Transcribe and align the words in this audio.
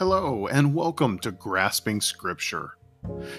Hello, 0.00 0.46
and 0.46 0.74
welcome 0.74 1.18
to 1.18 1.30
Grasping 1.30 2.00
Scripture. 2.00 2.78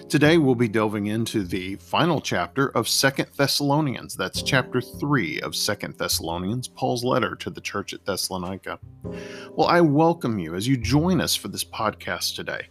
Today 0.08 0.38
we'll 0.38 0.54
be 0.54 0.68
delving 0.68 1.08
into 1.08 1.44
the 1.44 1.76
final 1.78 2.22
chapter 2.22 2.68
of 2.78 2.88
Second 2.88 3.30
Thessalonians. 3.36 4.16
That's 4.16 4.44
chapter 4.44 4.80
3 4.80 5.42
of 5.42 5.56
Second 5.56 5.98
Thessalonians, 5.98 6.68
Paul's 6.68 7.04
letter 7.04 7.36
to 7.38 7.50
the 7.50 7.62
church 7.62 7.96
at 7.96 8.06
Thessalonica. 8.06 8.78
Well, 9.56 9.70
I 9.70 9.82
welcome 9.82 10.38
you 10.38 10.54
as 10.54 10.68
you 10.68 10.78
join 10.78 11.20
us 11.20 11.36
for 11.36 11.48
this 11.48 11.64
podcast 11.64 12.36
today. 12.36 12.68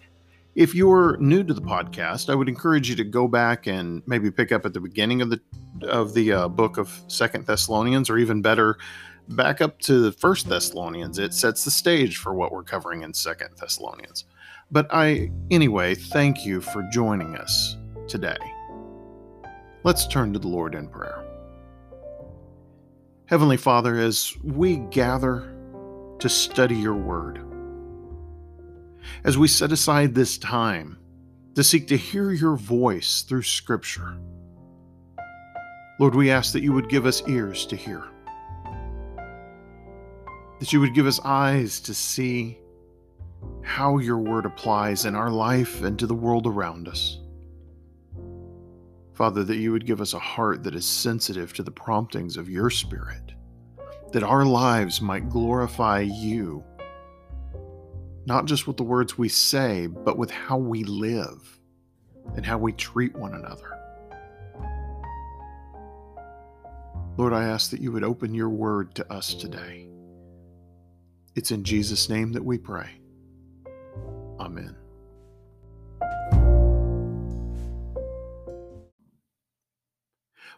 If 0.55 0.73
you're 0.73 1.17
new 1.17 1.43
to 1.43 1.53
the 1.53 1.61
podcast, 1.61 2.31
I 2.31 2.37
would 2.37 2.49
encourage 2.49 2.89
you 2.89 2.95
to 2.95 3.05
go 3.05 3.27
back 3.27 3.67
and 3.67 4.05
maybe 4.07 4.31
pick 4.31 4.53
up 4.53 4.65
at 4.65 4.73
the 4.73 4.81
beginning 4.81 5.21
of 5.21 5.31
the 5.31 5.41
of 5.89 6.15
the 6.15 6.33
uh, 6.33 6.49
book 6.49 6.79
of 6.79 6.97
Second 7.09 7.45
Thessalonians, 7.45 8.09
or 8.09 8.19
even 8.19 8.41
better, 8.41 8.79
back 9.31 9.61
up 9.61 9.79
to 9.81 10.01
the 10.01 10.13
first 10.13 10.49
Thessalonians, 10.49 11.19
it 11.19 11.33
sets 11.33 11.65
the 11.65 11.71
stage 11.71 12.17
for 12.17 12.35
what 12.35 12.53
we're 12.53 12.65
covering 12.65 13.03
in 13.03 13.15
Second 13.15 13.51
Thessalonians. 13.59 14.25
But 14.71 14.89
I, 14.91 15.31
anyway, 15.51 15.95
thank 15.95 16.45
you 16.45 16.61
for 16.61 16.89
joining 16.93 17.37
us 17.37 17.77
today. 18.09 18.39
Let's 19.83 20.07
turn 20.07 20.33
to 20.33 20.39
the 20.39 20.49
Lord 20.49 20.75
in 20.75 20.89
prayer. 20.89 21.25
Heavenly 23.27 23.57
Father, 23.57 23.99
as 23.99 24.35
we 24.43 24.77
gather 24.77 25.55
to 26.19 26.29
study 26.29 26.77
your 26.77 26.97
word, 26.97 27.41
as 29.25 29.39
we 29.39 29.49
set 29.49 29.73
aside 29.73 30.15
this 30.15 30.39
time 30.39 30.99
to 31.55 31.65
seek 31.65 31.87
to 31.89 31.97
hear 31.97 32.33
your 32.33 32.57
voice 32.57 33.23
through 33.23 33.43
Scripture, 33.43 34.19
Lord, 35.99 36.15
we 36.15 36.31
ask 36.31 36.53
that 36.53 36.63
you 36.63 36.73
would 36.73 36.89
give 36.89 37.07
us 37.07 37.23
ears 37.29 37.67
to 37.67 37.77
hear 37.77 38.05
that 40.61 40.75
you 40.75 40.81
would 40.81 40.95
give 40.95 41.07
us 41.07 41.19
eyes 41.25 41.81
to 41.81 41.95
see 41.95 42.59
how 43.63 43.97
your 43.97 44.19
word 44.19 44.45
applies 44.45 45.07
in 45.07 45.17
our 45.17 45.31
life 45.31 45.83
and 45.83 45.99
to 45.99 46.07
the 46.07 46.15
world 46.15 46.47
around 46.47 46.87
us. 46.87 47.19
Father, 49.15 49.43
that 49.43 49.57
you 49.57 49.73
would 49.73 49.87
give 49.87 50.03
us 50.03 50.13
a 50.13 50.19
heart 50.19 50.63
that 50.63 50.75
is 50.75 50.85
sensitive 50.85 51.55
to 51.55 51.63
the 51.63 51.71
promptings 51.71 52.37
of 52.37 52.51
your 52.51 52.69
Spirit, 52.69 53.33
that 54.13 54.23
our 54.23 54.45
lives 54.45 55.01
might 55.01 55.31
glorify 55.31 56.01
you, 56.01 56.63
not 58.27 58.45
just 58.45 58.67
with 58.67 58.77
the 58.77 58.83
words 58.83 59.17
we 59.17 59.31
say, 59.31 59.87
but 59.87 60.19
with 60.19 60.31
how 60.31 60.59
we 60.59 60.85
live 60.85 61.59
and 62.37 62.45
how 62.45 62.59
we 62.59 62.73
treat 62.73 63.17
one 63.17 63.35
another. 63.35 63.79
Lord, 67.17 67.33
I 67.33 67.45
ask 67.45 67.71
that 67.71 67.81
you 67.81 67.93
would 67.93 68.05
open 68.05 68.35
your 68.35 68.51
word 68.51 68.95
to 68.97 69.13
us 69.13 69.33
today 69.35 69.90
it's 71.35 71.51
in 71.51 71.65
Jesus' 71.65 72.09
name 72.09 72.33
that 72.33 72.45
we 72.45 72.59
pray. 72.59 72.91
Amen. 74.39 74.77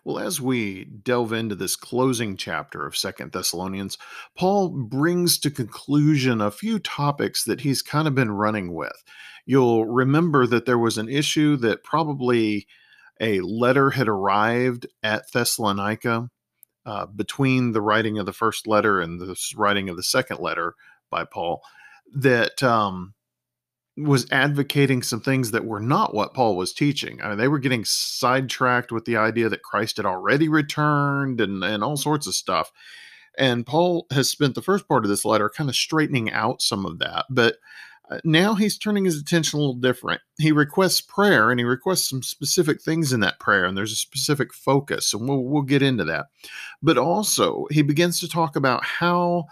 Well, 0.04 0.18
as 0.18 0.40
we 0.40 0.84
delve 0.84 1.32
into 1.32 1.54
this 1.54 1.76
closing 1.76 2.36
chapter 2.36 2.86
of 2.86 2.96
Second 2.96 3.30
Thessalonians, 3.30 3.98
Paul 4.36 4.70
brings 4.70 5.38
to 5.38 5.50
conclusion 5.50 6.40
a 6.40 6.50
few 6.50 6.80
topics 6.80 7.44
that 7.44 7.60
he's 7.60 7.82
kind 7.82 8.08
of 8.08 8.14
been 8.14 8.32
running 8.32 8.74
with. 8.74 9.04
You'll 9.46 9.86
remember 9.86 10.46
that 10.48 10.66
there 10.66 10.78
was 10.78 10.98
an 10.98 11.08
issue 11.08 11.56
that 11.58 11.84
probably 11.84 12.66
a 13.20 13.40
letter 13.42 13.90
had 13.90 14.08
arrived 14.08 14.86
at 15.04 15.30
Thessalonica 15.32 16.30
uh, 16.86 17.06
between 17.06 17.72
the 17.72 17.80
writing 17.80 18.18
of 18.18 18.26
the 18.26 18.32
first 18.32 18.66
letter 18.66 19.00
and 19.00 19.20
the 19.20 19.36
writing 19.56 19.88
of 19.88 19.96
the 19.96 20.02
second 20.02 20.40
letter 20.40 20.74
by 21.10 21.24
Paul 21.24 21.62
that 22.14 22.62
um, 22.62 23.14
was 23.96 24.26
advocating 24.30 25.02
some 25.02 25.20
things 25.20 25.50
that 25.50 25.64
were 25.64 25.80
not 25.80 26.14
what 26.14 26.34
Paul 26.34 26.56
was 26.56 26.72
teaching. 26.72 27.20
I 27.22 27.28
mean, 27.28 27.38
they 27.38 27.48
were 27.48 27.58
getting 27.58 27.84
sidetracked 27.84 28.90
with 28.90 29.04
the 29.04 29.16
idea 29.16 29.48
that 29.48 29.62
Christ 29.62 29.98
had 29.98 30.06
already 30.06 30.48
returned 30.48 31.40
and, 31.40 31.62
and 31.62 31.84
all 31.84 31.96
sorts 31.96 32.26
of 32.26 32.34
stuff. 32.34 32.72
And 33.38 33.66
Paul 33.66 34.06
has 34.10 34.30
spent 34.30 34.54
the 34.54 34.62
first 34.62 34.88
part 34.88 35.04
of 35.04 35.08
this 35.10 35.24
letter 35.24 35.50
kind 35.50 35.70
of 35.70 35.76
straightening 35.76 36.30
out 36.32 36.62
some 36.62 36.84
of 36.84 36.98
that. 36.98 37.26
But 37.30 37.56
uh, 38.10 38.18
now 38.24 38.54
he's 38.54 38.76
turning 38.76 39.04
his 39.04 39.18
attention 39.18 39.58
a 39.58 39.60
little 39.60 39.74
different. 39.74 40.20
He 40.38 40.52
requests 40.52 41.00
prayer 41.00 41.50
and 41.50 41.60
he 41.60 41.64
requests 41.64 42.08
some 42.08 42.22
specific 42.22 42.82
things 42.82 43.12
in 43.12 43.20
that 43.20 43.38
prayer, 43.38 43.64
and 43.64 43.76
there's 43.76 43.92
a 43.92 43.96
specific 43.96 44.52
focus, 44.52 45.14
and 45.14 45.28
we'll, 45.28 45.44
we'll 45.44 45.62
get 45.62 45.82
into 45.82 46.04
that. 46.04 46.26
But 46.82 46.98
also, 46.98 47.66
he 47.70 47.82
begins 47.82 48.18
to 48.20 48.28
talk 48.28 48.56
about 48.56 48.84
how 48.84 49.46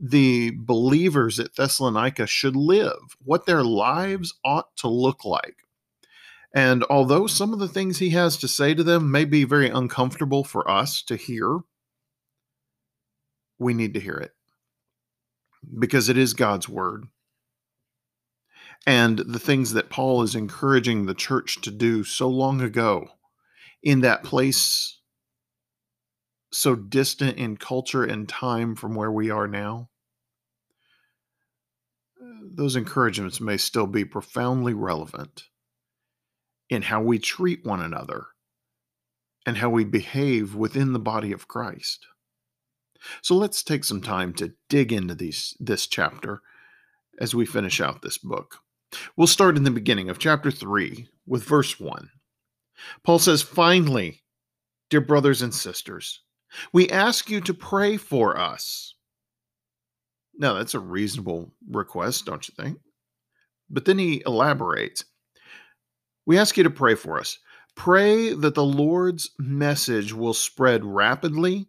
the 0.00 0.52
believers 0.56 1.38
at 1.38 1.54
Thessalonica 1.54 2.26
should 2.26 2.56
live, 2.56 3.16
what 3.24 3.46
their 3.46 3.62
lives 3.62 4.34
ought 4.44 4.74
to 4.78 4.88
look 4.88 5.24
like. 5.24 5.58
And 6.54 6.84
although 6.90 7.26
some 7.26 7.52
of 7.52 7.60
the 7.60 7.68
things 7.68 7.98
he 7.98 8.10
has 8.10 8.36
to 8.38 8.48
say 8.48 8.74
to 8.74 8.82
them 8.82 9.10
may 9.10 9.24
be 9.24 9.44
very 9.44 9.70
uncomfortable 9.70 10.44
for 10.44 10.68
us 10.68 11.02
to 11.04 11.16
hear, 11.16 11.60
we 13.58 13.74
need 13.74 13.94
to 13.94 14.00
hear 14.00 14.16
it 14.16 14.32
because 15.78 16.08
it 16.08 16.18
is 16.18 16.34
God's 16.34 16.68
word 16.68 17.06
and 18.86 19.18
the 19.18 19.38
things 19.38 19.72
that 19.72 19.90
Paul 19.90 20.22
is 20.22 20.34
encouraging 20.34 21.06
the 21.06 21.14
church 21.14 21.60
to 21.62 21.70
do 21.70 22.04
so 22.04 22.28
long 22.28 22.60
ago 22.60 23.08
in 23.82 24.00
that 24.00 24.24
place 24.24 24.98
so 26.52 26.74
distant 26.74 27.38
in 27.38 27.56
culture 27.56 28.04
and 28.04 28.28
time 28.28 28.74
from 28.76 28.94
where 28.94 29.10
we 29.10 29.30
are 29.30 29.48
now, 29.48 29.88
those 32.54 32.76
encouragements 32.76 33.40
may 33.40 33.56
still 33.56 33.86
be 33.86 34.04
profoundly 34.04 34.74
relevant 34.74 35.44
in 36.68 36.82
how 36.82 37.00
we 37.02 37.18
treat 37.18 37.64
one 37.64 37.80
another 37.80 38.26
and 39.46 39.56
how 39.56 39.70
we 39.70 39.84
behave 39.84 40.54
within 40.54 40.92
the 40.92 40.98
body 40.98 41.32
of 41.32 41.48
Christ. 41.48 42.06
So 43.22 43.34
let's 43.34 43.62
take 43.62 43.84
some 43.84 44.00
time 44.00 44.32
to 44.34 44.54
dig 44.68 44.92
into 44.92 45.14
these 45.14 45.56
this 45.58 45.86
chapter 45.86 46.40
as 47.18 47.34
we 47.34 47.44
finish 47.44 47.80
out 47.80 48.02
this 48.02 48.18
book. 48.18 48.61
We'll 49.16 49.26
start 49.26 49.56
in 49.56 49.64
the 49.64 49.70
beginning 49.70 50.10
of 50.10 50.18
chapter 50.18 50.50
3 50.50 51.08
with 51.26 51.44
verse 51.44 51.80
1. 51.80 52.10
Paul 53.04 53.18
says, 53.18 53.42
Finally, 53.42 54.22
dear 54.90 55.00
brothers 55.00 55.42
and 55.42 55.54
sisters, 55.54 56.20
we 56.72 56.88
ask 56.88 57.30
you 57.30 57.40
to 57.42 57.54
pray 57.54 57.96
for 57.96 58.38
us. 58.38 58.94
Now, 60.34 60.54
that's 60.54 60.74
a 60.74 60.80
reasonable 60.80 61.52
request, 61.70 62.26
don't 62.26 62.46
you 62.48 62.54
think? 62.56 62.78
But 63.70 63.84
then 63.84 63.98
he 63.98 64.22
elaborates. 64.26 65.04
We 66.26 66.38
ask 66.38 66.56
you 66.56 66.64
to 66.64 66.70
pray 66.70 66.94
for 66.94 67.18
us. 67.18 67.38
Pray 67.74 68.34
that 68.34 68.54
the 68.54 68.64
Lord's 68.64 69.30
message 69.38 70.12
will 70.12 70.34
spread 70.34 70.84
rapidly 70.84 71.66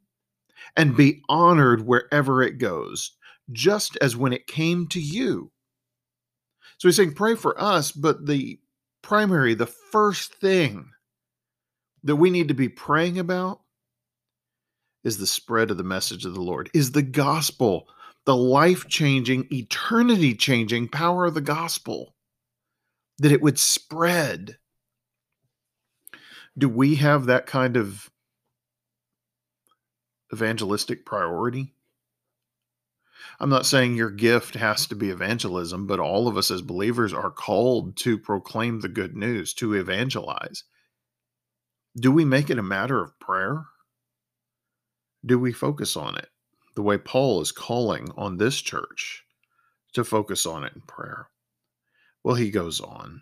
and 0.76 0.98
be 0.98 1.22
honored 1.30 1.86
wherever 1.86 2.42
it 2.42 2.58
goes, 2.58 3.14
just 3.52 3.98
as 4.02 4.18
when 4.18 4.34
it 4.34 4.48
came 4.48 4.88
to 4.88 5.00
you 5.00 5.52
so 6.84 6.90
he's 6.90 6.98
saying, 6.98 7.14
pray 7.14 7.34
for 7.36 7.58
us, 7.62 7.94
but 7.94 8.26
the 8.26 8.60
primary, 9.02 9.54
the 9.54 9.66
first 9.66 10.34
thing 10.34 10.90
that 12.04 12.18
we 12.18 12.30
need 12.30 12.50
to 12.50 12.54
be 12.54 12.68
praying 12.68 13.20
about 13.20 13.62
is 15.06 15.18
the 15.18 15.26
spread 15.26 15.72
of 15.72 15.78
the 15.78 15.84
message 15.86 16.26
of 16.26 16.34
the 16.34 16.42
Lord, 16.42 16.70
is 16.74 16.92
the 16.92 17.02
gospel, 17.02 17.88
the 18.26 18.36
life 18.36 18.90
changing, 18.90 19.48
eternity 19.50 20.36
changing 20.36 20.90
power 20.90 21.24
of 21.24 21.36
the 21.36 21.40
gospel, 21.40 22.16
that 23.20 23.32
it 23.32 23.42
would 23.42 23.58
spread. 23.58 24.58
Do 26.58 26.68
we 26.68 26.96
have 26.96 27.28
that 27.28 27.46
kind 27.46 27.78
of 27.78 28.12
evangelistic 30.34 31.06
priority? 31.06 31.76
I'm 33.40 33.50
not 33.50 33.66
saying 33.66 33.96
your 33.96 34.10
gift 34.10 34.56
has 34.56 34.88
to 34.88 34.96
be 34.96 35.10
evangelism, 35.10 35.88
but 35.88 36.00
all 36.00 36.28
of 36.28 36.38
us 36.38 36.52
as 36.52 36.62
believers 36.62 37.14
are 37.14 37.32
called 37.32 37.98
to 37.98 38.18
proclaim 38.18 38.80
the 38.80 38.90
good 38.90 39.16
news, 39.16 39.54
to 39.56 39.74
evangelize. 39.74 40.64
Do 42.00 42.12
we 42.12 42.26
make 42.26 42.50
it 42.50 42.58
a 42.58 42.64
matter 42.64 43.02
of 43.02 43.20
prayer? 43.20 43.66
Do 45.26 45.38
we 45.40 45.54
focus 45.54 45.96
on 45.96 46.18
it 46.18 46.30
the 46.76 46.82
way 46.82 46.98
Paul 46.98 47.42
is 47.42 47.52
calling 47.52 48.10
on 48.18 48.38
this 48.38 48.60
church 48.60 49.24
to 49.94 50.04
focus 50.04 50.46
on 50.46 50.64
it 50.64 50.74
in 50.76 50.82
prayer? 50.82 51.28
Well, 52.24 52.36
he 52.36 52.50
goes 52.50 52.82
on. 52.82 53.22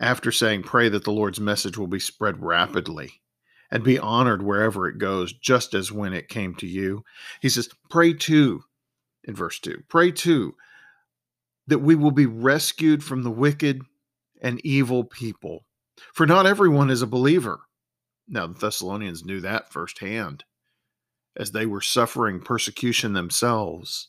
After 0.00 0.32
saying, 0.32 0.64
Pray 0.64 0.88
that 0.88 1.04
the 1.04 1.12
Lord's 1.12 1.38
message 1.40 1.78
will 1.78 1.86
be 1.86 2.00
spread 2.00 2.42
rapidly 2.42 3.22
and 3.70 3.84
be 3.84 3.98
honored 3.98 4.42
wherever 4.42 4.88
it 4.88 4.98
goes, 4.98 5.32
just 5.32 5.74
as 5.74 5.92
when 5.92 6.12
it 6.12 6.28
came 6.28 6.54
to 6.56 6.66
you, 6.66 7.04
he 7.40 7.48
says, 7.48 7.68
Pray 7.88 8.12
too 8.12 8.64
in 9.24 9.34
verse 9.34 9.58
2. 9.60 9.84
Pray 9.88 10.10
too 10.10 10.54
that 11.66 11.78
we 11.78 11.94
will 11.94 12.10
be 12.10 12.26
rescued 12.26 13.04
from 13.04 13.22
the 13.22 13.30
wicked 13.30 13.82
and 14.40 14.60
evil 14.64 15.04
people. 15.04 15.64
For 16.12 16.26
not 16.26 16.46
everyone 16.46 16.90
is 16.90 17.02
a 17.02 17.06
believer. 17.06 17.60
Now, 18.28 18.46
the 18.46 18.58
Thessalonians 18.58 19.24
knew 19.24 19.40
that 19.40 19.72
firsthand 19.72 20.44
as 21.36 21.52
they 21.52 21.66
were 21.66 21.80
suffering 21.80 22.40
persecution 22.40 23.12
themselves. 23.12 24.08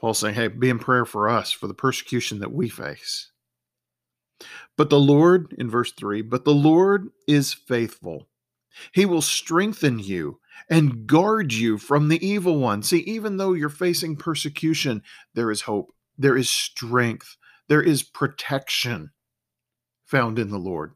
Paul's 0.00 0.18
saying, 0.18 0.34
hey, 0.34 0.48
be 0.48 0.70
in 0.70 0.78
prayer 0.78 1.04
for 1.04 1.28
us, 1.28 1.50
for 1.52 1.66
the 1.66 1.74
persecution 1.74 2.38
that 2.40 2.52
we 2.52 2.68
face. 2.68 3.30
But 4.76 4.90
the 4.90 5.00
Lord, 5.00 5.54
in 5.58 5.68
verse 5.68 5.92
3, 5.92 6.22
but 6.22 6.44
the 6.44 6.54
Lord 6.54 7.08
is 7.26 7.52
faithful. 7.52 8.28
He 8.92 9.04
will 9.04 9.22
strengthen 9.22 9.98
you 9.98 10.39
and 10.68 11.06
guard 11.06 11.52
you 11.52 11.78
from 11.78 12.08
the 12.08 12.24
evil 12.26 12.58
one. 12.58 12.82
See, 12.82 12.98
even 12.98 13.36
though 13.36 13.52
you're 13.52 13.68
facing 13.68 14.16
persecution, 14.16 15.02
there 15.34 15.50
is 15.50 15.62
hope, 15.62 15.92
there 16.18 16.36
is 16.36 16.50
strength, 16.50 17.36
there 17.68 17.82
is 17.82 18.02
protection 18.02 19.10
found 20.04 20.38
in 20.38 20.50
the 20.50 20.58
Lord. 20.58 20.92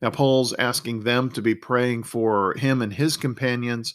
Now, 0.00 0.10
Paul's 0.10 0.52
asking 0.54 1.00
them 1.00 1.30
to 1.30 1.42
be 1.42 1.54
praying 1.54 2.04
for 2.04 2.54
him 2.54 2.82
and 2.82 2.92
his 2.92 3.16
companions 3.16 3.94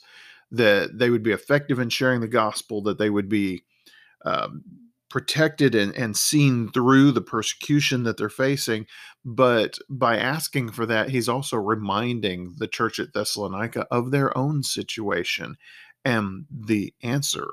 that 0.51 0.97
they 0.97 1.09
would 1.09 1.23
be 1.23 1.31
effective 1.31 1.79
in 1.79 1.89
sharing 1.89 2.21
the 2.21 2.27
gospel, 2.27 2.81
that 2.83 2.97
they 2.97 3.09
would 3.09 3.29
be 3.29 3.63
um, 4.25 4.63
protected 5.09 5.73
and, 5.73 5.95
and 5.95 6.17
seen 6.17 6.71
through 6.71 7.11
the 7.11 7.21
persecution 7.21 8.03
that 8.03 8.17
they're 8.17 8.29
facing. 8.29 8.85
But 9.23 9.77
by 9.89 10.17
asking 10.17 10.71
for 10.71 10.85
that, 10.85 11.09
he's 11.09 11.29
also 11.29 11.57
reminding 11.57 12.55
the 12.57 12.67
church 12.67 12.99
at 12.99 13.13
Thessalonica 13.13 13.87
of 13.91 14.11
their 14.11 14.37
own 14.37 14.63
situation 14.63 15.55
and 16.03 16.45
the 16.49 16.93
answer 17.01 17.47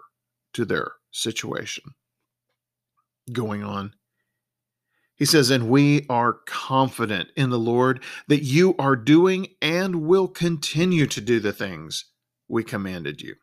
to 0.55 0.65
their 0.65 0.93
situation 1.11 1.95
going 3.33 3.63
on. 3.63 3.95
He 5.17 5.25
says, 5.25 5.51
And 5.51 5.69
we 5.69 6.07
are 6.09 6.39
confident 6.47 7.29
in 7.37 7.51
the 7.51 7.59
Lord 7.59 8.03
that 8.29 8.43
you 8.43 8.75
are 8.79 8.97
doing 8.97 9.49
and 9.63 10.03
will 10.03 10.29
continue 10.29 11.07
to 11.07 11.21
do 11.21 11.39
the 11.41 11.53
things 11.53 12.07
we 12.49 12.65
commanded 12.65 13.21
you. 13.21 13.37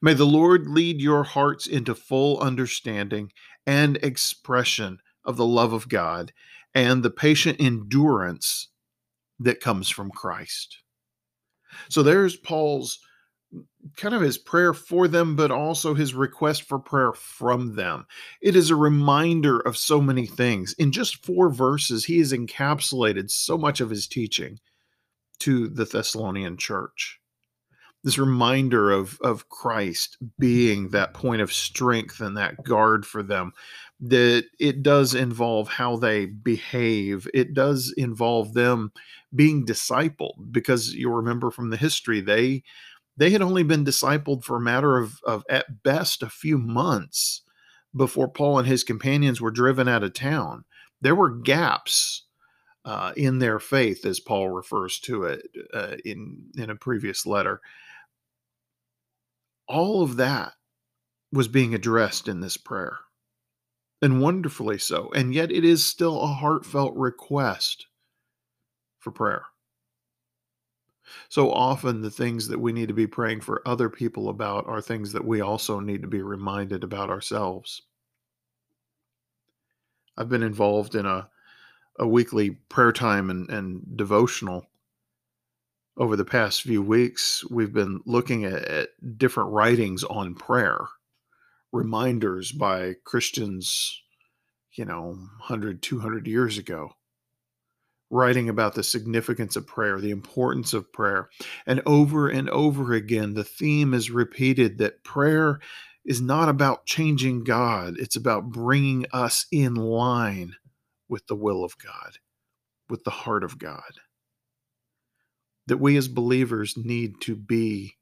May 0.00 0.14
the 0.14 0.24
Lord 0.26 0.66
lead 0.66 1.00
your 1.00 1.24
hearts 1.24 1.66
into 1.66 1.94
full 1.94 2.38
understanding 2.40 3.32
and 3.66 3.96
expression 3.98 4.98
of 5.24 5.36
the 5.36 5.46
love 5.46 5.72
of 5.72 5.88
God 5.88 6.32
and 6.74 7.02
the 7.02 7.10
patient 7.10 7.60
endurance 7.60 8.68
that 9.38 9.60
comes 9.60 9.88
from 9.88 10.10
Christ. 10.10 10.78
So 11.88 12.02
there's 12.02 12.36
Paul's 12.36 12.98
kind 13.96 14.14
of 14.14 14.22
his 14.22 14.38
prayer 14.38 14.72
for 14.72 15.08
them, 15.08 15.36
but 15.36 15.50
also 15.50 15.94
his 15.94 16.14
request 16.14 16.62
for 16.64 16.78
prayer 16.78 17.12
from 17.12 17.74
them. 17.74 18.06
It 18.40 18.56
is 18.56 18.70
a 18.70 18.76
reminder 18.76 19.60
of 19.60 19.76
so 19.76 20.00
many 20.00 20.26
things. 20.26 20.74
In 20.78 20.92
just 20.92 21.24
four 21.24 21.50
verses, 21.50 22.04
he 22.04 22.18
has 22.18 22.32
encapsulated 22.32 23.30
so 23.30 23.58
much 23.58 23.80
of 23.80 23.90
his 23.90 24.06
teaching 24.06 24.58
to 25.40 25.68
the 25.68 25.84
Thessalonian 25.84 26.56
church 26.56 27.20
this 28.04 28.18
reminder 28.18 28.90
of 28.90 29.18
of 29.20 29.48
Christ 29.48 30.16
being 30.38 30.88
that 30.88 31.14
point 31.14 31.42
of 31.42 31.52
strength 31.52 32.20
and 32.20 32.36
that 32.36 32.62
guard 32.64 33.06
for 33.06 33.22
them 33.22 33.52
that 34.00 34.44
it 34.58 34.82
does 34.82 35.14
involve 35.14 35.68
how 35.68 35.96
they 35.96 36.26
behave 36.26 37.28
it 37.32 37.54
does 37.54 37.94
involve 37.96 38.54
them 38.54 38.92
being 39.34 39.64
discipled 39.64 40.50
because 40.50 40.94
you'll 40.94 41.12
remember 41.12 41.50
from 41.50 41.70
the 41.70 41.76
history 41.76 42.20
they 42.20 42.62
they 43.16 43.30
had 43.30 43.42
only 43.42 43.62
been 43.62 43.84
discipled 43.84 44.42
for 44.42 44.56
a 44.56 44.60
matter 44.60 44.96
of, 44.96 45.20
of 45.24 45.44
at 45.48 45.82
best 45.82 46.22
a 46.22 46.30
few 46.30 46.58
months 46.58 47.42
before 47.94 48.28
Paul 48.28 48.58
and 48.58 48.66
his 48.66 48.84
companions 48.84 49.40
were 49.40 49.50
driven 49.50 49.86
out 49.86 50.02
of 50.02 50.14
town. 50.14 50.64
There 51.02 51.14
were 51.14 51.28
gaps 51.28 52.24
uh, 52.84 53.12
in 53.16 53.38
their 53.38 53.58
faith, 53.58 54.06
as 54.06 54.18
Paul 54.18 54.48
refers 54.48 54.98
to 55.00 55.24
it 55.24 55.42
uh, 55.74 55.96
in 56.04 56.46
in 56.56 56.70
a 56.70 56.74
previous 56.74 57.26
letter 57.26 57.60
all 59.68 60.02
of 60.02 60.16
that 60.16 60.52
was 61.32 61.48
being 61.48 61.74
addressed 61.74 62.28
in 62.28 62.40
this 62.40 62.56
prayer, 62.56 62.98
and 64.00 64.20
wonderfully 64.20 64.78
so. 64.78 65.10
And 65.14 65.34
yet, 65.34 65.50
it 65.50 65.64
is 65.64 65.84
still 65.84 66.20
a 66.20 66.26
heartfelt 66.26 66.94
request 66.94 67.86
for 68.98 69.10
prayer. 69.10 69.44
So 71.28 71.50
often, 71.50 72.02
the 72.02 72.10
things 72.10 72.48
that 72.48 72.60
we 72.60 72.72
need 72.72 72.88
to 72.88 72.94
be 72.94 73.06
praying 73.06 73.40
for 73.40 73.66
other 73.66 73.88
people 73.88 74.28
about 74.28 74.66
are 74.66 74.80
things 74.80 75.12
that 75.12 75.24
we 75.24 75.40
also 75.40 75.80
need 75.80 76.02
to 76.02 76.08
be 76.08 76.22
reminded 76.22 76.84
about 76.84 77.10
ourselves. 77.10 77.82
I've 80.16 80.28
been 80.28 80.42
involved 80.42 80.94
in 80.94 81.06
a, 81.06 81.28
a 81.98 82.06
weekly 82.06 82.50
prayer 82.50 82.92
time 82.92 83.30
and, 83.30 83.48
and 83.50 83.96
devotional 83.96 84.70
over 85.96 86.16
the 86.16 86.24
past 86.24 86.62
few 86.62 86.82
weeks, 86.82 87.44
we've 87.50 87.72
been 87.72 88.00
looking 88.06 88.44
at, 88.44 88.64
at, 88.64 88.88
different 89.18 89.50
writings 89.50 90.04
on 90.04 90.34
prayer, 90.34 90.78
reminders 91.70 92.50
by 92.52 92.94
Christians, 93.04 94.02
you 94.72 94.84
know, 94.84 95.08
100, 95.38 95.82
200 95.82 96.26
years 96.26 96.56
ago, 96.56 96.92
writing 98.10 98.48
about 98.48 98.74
the 98.74 98.82
significance 98.82 99.54
of 99.56 99.66
prayer, 99.66 100.00
the 100.00 100.10
importance 100.10 100.72
of 100.72 100.92
prayer. 100.92 101.28
And 101.66 101.82
over 101.84 102.28
and 102.28 102.48
over 102.50 102.94
again, 102.94 103.34
the 103.34 103.44
theme 103.44 103.92
is 103.92 104.10
repeated 104.10 104.78
that 104.78 105.04
prayer 105.04 105.60
is 106.04 106.20
not 106.20 106.48
about 106.48 106.86
changing 106.86 107.44
God, 107.44 107.94
it's 107.98 108.16
about 108.16 108.50
bringing 108.50 109.06
us 109.12 109.46
in 109.52 109.74
line 109.74 110.54
with 111.08 111.26
the 111.26 111.36
will 111.36 111.64
of 111.64 111.76
God, 111.78 112.18
with 112.88 113.04
the 113.04 113.10
heart 113.10 113.44
of 113.44 113.58
God 113.58 114.00
that 115.66 115.78
we 115.78 115.96
as 115.96 116.08
believers 116.08 116.76
need 116.76 117.20
to 117.22 117.36
be 117.36 117.96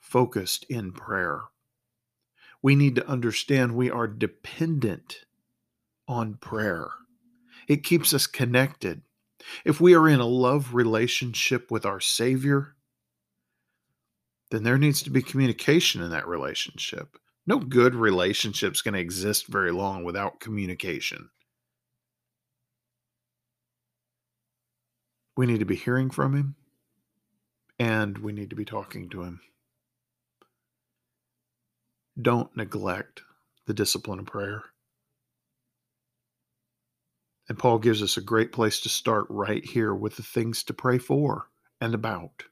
focused 0.00 0.64
in 0.68 0.92
prayer. 0.92 1.42
We 2.62 2.76
need 2.76 2.96
to 2.96 3.08
understand 3.08 3.74
we 3.74 3.90
are 3.90 4.06
dependent 4.06 5.24
on 6.06 6.34
prayer. 6.34 6.88
It 7.68 7.84
keeps 7.84 8.14
us 8.14 8.26
connected. 8.26 9.02
If 9.64 9.80
we 9.80 9.94
are 9.94 10.08
in 10.08 10.20
a 10.20 10.26
love 10.26 10.74
relationship 10.74 11.70
with 11.70 11.84
our 11.84 12.00
Savior, 12.00 12.76
then 14.50 14.62
there 14.62 14.78
needs 14.78 15.02
to 15.02 15.10
be 15.10 15.22
communication 15.22 16.02
in 16.02 16.10
that 16.10 16.28
relationship. 16.28 17.16
No 17.46 17.58
good 17.58 17.94
relationship 17.94 18.74
is 18.74 18.82
going 18.82 18.94
to 18.94 19.00
exist 19.00 19.48
very 19.48 19.72
long 19.72 20.04
without 20.04 20.38
communication. 20.38 21.30
We 25.36 25.46
need 25.46 25.58
to 25.58 25.64
be 25.64 25.76
hearing 25.76 26.10
from 26.10 26.36
Him 26.36 26.56
and 27.78 28.18
we 28.18 28.32
need 28.32 28.50
to 28.50 28.56
be 28.56 28.64
talking 28.64 29.08
to 29.10 29.22
him. 29.22 29.40
Don't 32.20 32.54
neglect 32.56 33.22
the 33.66 33.74
discipline 33.74 34.18
of 34.18 34.26
prayer. 34.26 34.64
And 37.48 37.58
Paul 37.58 37.78
gives 37.78 38.02
us 38.02 38.16
a 38.16 38.22
great 38.22 38.52
place 38.52 38.80
to 38.80 38.88
start 38.88 39.26
right 39.28 39.64
here 39.64 39.94
with 39.94 40.16
the 40.16 40.22
things 40.22 40.62
to 40.64 40.74
pray 40.74 40.98
for 40.98 41.48
and 41.80 41.94
about. 41.94 42.44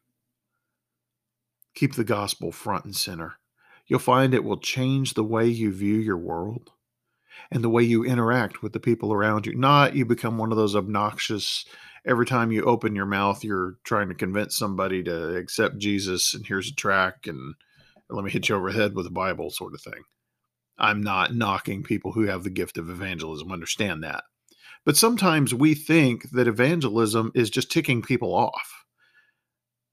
Keep 1.74 1.94
the 1.94 2.04
gospel 2.04 2.52
front 2.52 2.84
and 2.84 2.96
center. 2.96 3.36
You'll 3.86 4.00
find 4.00 4.34
it 4.34 4.44
will 4.44 4.58
change 4.58 5.14
the 5.14 5.24
way 5.24 5.46
you 5.46 5.72
view 5.72 5.96
your 5.96 6.18
world 6.18 6.70
and 7.50 7.62
the 7.64 7.70
way 7.70 7.82
you 7.82 8.04
interact 8.04 8.62
with 8.62 8.72
the 8.72 8.80
people 8.80 9.12
around 9.12 9.46
you. 9.46 9.54
Not 9.54 9.94
you 9.94 10.04
become 10.04 10.38
one 10.38 10.52
of 10.52 10.56
those 10.56 10.76
obnoxious 10.76 11.64
every 12.06 12.26
time 12.26 12.52
you 12.52 12.64
open 12.64 12.94
your 12.94 13.06
mouth, 13.06 13.44
you're 13.44 13.76
trying 13.84 14.08
to 14.08 14.14
convince 14.14 14.56
somebody 14.56 15.02
to 15.04 15.36
accept 15.36 15.78
Jesus, 15.78 16.34
and 16.34 16.46
here's 16.46 16.70
a 16.70 16.74
track, 16.74 17.26
and 17.26 17.54
let 18.08 18.24
me 18.24 18.30
hit 18.30 18.48
you 18.48 18.56
over 18.56 18.72
the 18.72 18.78
head 18.78 18.94
with 18.94 19.06
a 19.06 19.10
Bible, 19.10 19.50
sort 19.50 19.74
of 19.74 19.82
thing. 19.82 20.02
I'm 20.78 21.02
not 21.02 21.34
knocking 21.34 21.82
people 21.82 22.12
who 22.12 22.22
have 22.22 22.42
the 22.42 22.50
gift 22.50 22.78
of 22.78 22.88
evangelism, 22.88 23.52
understand 23.52 24.02
that. 24.02 24.24
But 24.84 24.96
sometimes 24.96 25.52
we 25.52 25.74
think 25.74 26.30
that 26.30 26.48
evangelism 26.48 27.32
is 27.34 27.50
just 27.50 27.70
ticking 27.70 28.00
people 28.00 28.34
off 28.34 28.84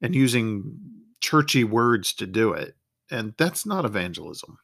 and 0.02 0.16
using 0.16 0.80
churchy 1.20 1.64
words 1.64 2.14
to 2.14 2.28
do 2.28 2.54
it. 2.54 2.76
And 3.12 3.34
that's 3.38 3.66
not 3.66 3.86
evangelism. 3.86 4.60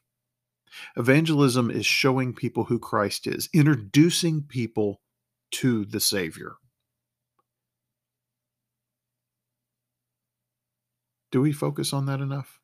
Evangelism 0.96 1.70
is 1.70 1.86
showing 1.86 2.32
people 2.32 2.64
who 2.64 2.78
Christ 2.78 3.26
is, 3.26 3.48
introducing 3.52 4.42
people 4.42 5.00
to 5.52 5.84
the 5.84 6.00
Savior. 6.00 6.54
Do 11.34 11.40
we 11.40 11.50
focus 11.50 11.92
on 11.92 12.06
that 12.06 12.20
enough? 12.20 12.60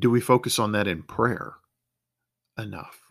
Do 0.00 0.08
we 0.08 0.22
focus 0.22 0.58
on 0.58 0.72
that 0.72 0.88
in 0.88 1.02
prayer 1.02 1.56
enough? 2.56 3.02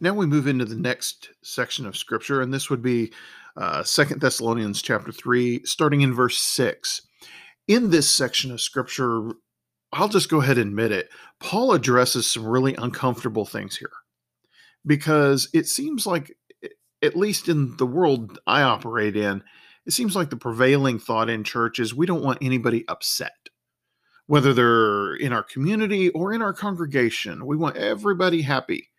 Now 0.00 0.14
we 0.14 0.26
move 0.26 0.48
into 0.48 0.64
the 0.64 0.74
next 0.74 1.28
section 1.44 1.86
of 1.86 1.96
scripture, 1.96 2.40
and 2.40 2.52
this 2.52 2.70
would 2.70 2.82
be 2.82 3.12
uh, 3.56 3.84
Second 3.84 4.20
Thessalonians 4.20 4.82
chapter 4.82 5.12
3, 5.12 5.64
starting 5.64 6.00
in 6.00 6.12
verse 6.12 6.38
6. 6.38 7.02
In 7.68 7.90
this 7.90 8.10
section 8.10 8.50
of 8.50 8.60
scripture, 8.60 9.30
I'll 9.92 10.08
just 10.08 10.28
go 10.28 10.40
ahead 10.40 10.58
and 10.58 10.70
admit 10.70 10.90
it, 10.90 11.08
Paul 11.38 11.72
addresses 11.72 12.28
some 12.28 12.44
really 12.44 12.74
uncomfortable 12.74 13.44
things 13.44 13.76
here 13.76 13.92
because 14.84 15.50
it 15.54 15.68
seems 15.68 16.04
like, 16.04 16.32
at 17.00 17.16
least 17.16 17.48
in 17.48 17.76
the 17.76 17.86
world 17.86 18.40
I 18.44 18.62
operate 18.62 19.14
in, 19.14 19.44
it 19.88 19.92
seems 19.94 20.14
like 20.14 20.30
the 20.30 20.36
prevailing 20.36 21.00
thought 21.00 21.30
in 21.30 21.44
church 21.44 21.80
is 21.80 21.94
we 21.94 22.06
don't 22.06 22.22
want 22.22 22.38
anybody 22.42 22.84
upset. 22.88 23.32
whether 24.26 24.52
they're 24.52 25.14
in 25.16 25.32
our 25.32 25.42
community 25.42 26.10
or 26.10 26.32
in 26.34 26.42
our 26.42 26.52
congregation. 26.52 27.46
We 27.46 27.56
want 27.56 27.76
everybody 27.76 28.42
happy. 28.42 28.90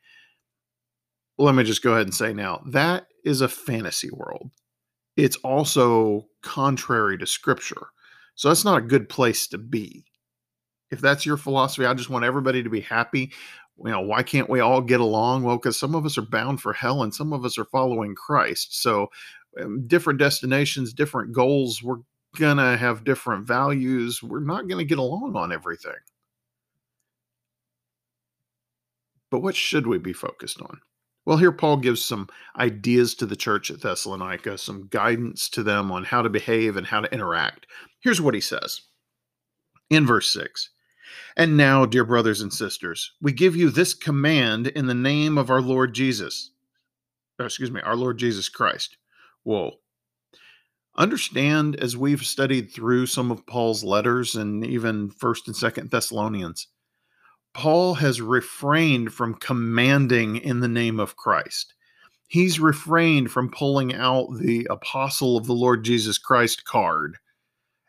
Let 1.38 1.55
me 1.55 1.63
just 1.63 1.84
go 1.84 1.93
ahead 1.93 2.08
and 2.08 2.13
say 2.13 2.34
now 2.34 2.62
that 2.67 3.08
is 3.24 3.41
a 3.41 3.48
fantasy 3.48 4.10
world. 4.12 4.51
It's 5.15 5.38
also 5.38 6.27
contrary 6.41 7.17
to 7.19 7.27
scripture. 7.27 7.88
So 8.36 8.48
that's 8.50 8.65
not 8.65 8.79
a 8.79 8.81
good 8.81 9.08
place 9.10 9.48
to 9.50 9.58
be. 9.58 10.05
If 10.91 11.01
that's 11.01 11.25
your 11.25 11.38
philosophy, 11.38 11.86
I 11.86 11.93
just 11.93 12.10
want 12.10 12.25
everybody 12.25 12.63
to 12.63 12.69
be 12.69 12.81
happy. 12.81 13.31
You 13.84 13.91
know, 13.91 14.01
why 14.01 14.24
can't 14.24 14.50
we 14.50 14.60
all 14.60 14.81
get 14.81 15.00
along? 15.00 15.43
Well, 15.43 15.58
because 15.58 15.79
some 15.79 15.96
of 15.96 16.05
us 16.05 16.17
are 16.17 16.24
bound 16.24 16.62
for 16.62 16.74
hell 16.74 17.03
and 17.03 17.13
some 17.13 17.34
of 17.34 17.46
us 17.46 17.58
are 17.58 17.65
following 17.65 18.15
Christ. 18.15 18.81
So, 18.81 19.08
Um, 19.60 19.88
different 19.88 20.20
destinations, 20.20 20.94
different 20.94 21.34
goals. 21.34 21.82
We're 21.82 22.00
going 22.38 22.58
to 22.58 22.77
have 22.77 23.03
different 23.03 23.48
values. 23.48 24.22
We're 24.22 24.39
not 24.39 24.68
going 24.68 24.77
to 24.77 24.86
get 24.86 25.00
along 25.00 25.36
on 25.36 25.51
everything. 25.51 25.94
But 29.32 29.39
what 29.41 29.56
should 29.56 29.88
we 29.88 29.98
be 29.98 30.13
focused 30.13 30.62
on? 30.62 30.79
Well, 31.25 31.38
here 31.38 31.51
Paul 31.51 31.77
gives 31.77 32.03
some 32.03 32.27
ideas 32.58 33.13
to 33.15 33.25
the 33.25 33.36
church 33.36 33.70
at 33.70 33.82
Thessalonica, 33.82 34.58
some 34.58 34.88
guidance 34.88 35.50
to 35.50 35.63
them 35.63 35.91
on 35.91 36.03
how 36.03 36.22
to 36.22 36.29
behave 36.29 36.75
and 36.75 36.88
how 36.88 37.01
to 37.01 37.13
interact. 37.13 37.68
Here's 38.00 38.22
what 38.22 38.34
he 38.34 38.41
says 38.41 38.82
in 39.89 40.06
verse 40.06 40.32
6 40.32 40.70
And 41.38 41.56
now, 41.58 41.86
dear 41.86 42.03
brothers 42.03 42.41
and 42.41 42.51
sisters, 42.51 43.13
we 43.22 43.32
give 43.32 43.56
you 43.56 43.70
this 43.70 43.94
command 43.94 44.68
in 44.68 44.88
the 44.88 44.96
name 44.96 45.38
of 45.38 45.50
our 45.50 45.62
Lord 45.62 45.94
Jesus. 45.94 46.51
Excuse 47.39 47.72
me, 47.72 47.82
our 47.82 47.96
Lord 47.96 48.18
Jesus 48.18 48.50
Christ. 48.50 48.98
Whoa. 49.43 49.74
Understand 50.96 51.75
as 51.77 51.96
we've 51.96 52.25
studied 52.25 52.72
through 52.72 53.05
some 53.05 53.31
of 53.31 53.46
Paul's 53.46 53.84
letters 53.84 54.36
and 54.36 54.65
even 54.65 55.10
1st 55.10 55.48
and 55.48 55.55
2nd 55.55 55.89
Thessalonians 55.91 56.67
Paul 57.53 57.96
has 57.96 58.22
refrained 58.22 59.13
from 59.13 59.34
commanding 59.36 60.38
in 60.38 60.60
the 60.60 60.67
name 60.67 61.00
of 61.00 61.15
Christ. 61.15 61.74
He's 62.27 62.60
refrained 62.60 63.31
from 63.31 63.50
pulling 63.50 63.93
out 63.93 64.27
the 64.39 64.67
apostle 64.69 65.36
of 65.36 65.48
the 65.48 65.53
Lord 65.53 65.84
Jesus 65.84 66.17
Christ 66.17 66.63
card 66.63 67.17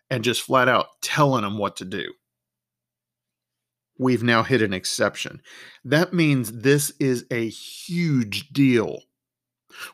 and 0.08 0.24
just 0.24 0.42
flat 0.42 0.66
out 0.66 0.86
telling 1.02 1.42
them 1.42 1.58
what 1.58 1.76
to 1.76 1.84
do. 1.84 2.12
We've 3.98 4.22
now 4.22 4.42
hit 4.42 4.62
an 4.62 4.72
exception. 4.72 5.42
That 5.84 6.14
means 6.14 6.50
this 6.50 6.90
is 6.98 7.26
a 7.30 7.50
huge 7.50 8.48
deal. 8.48 9.02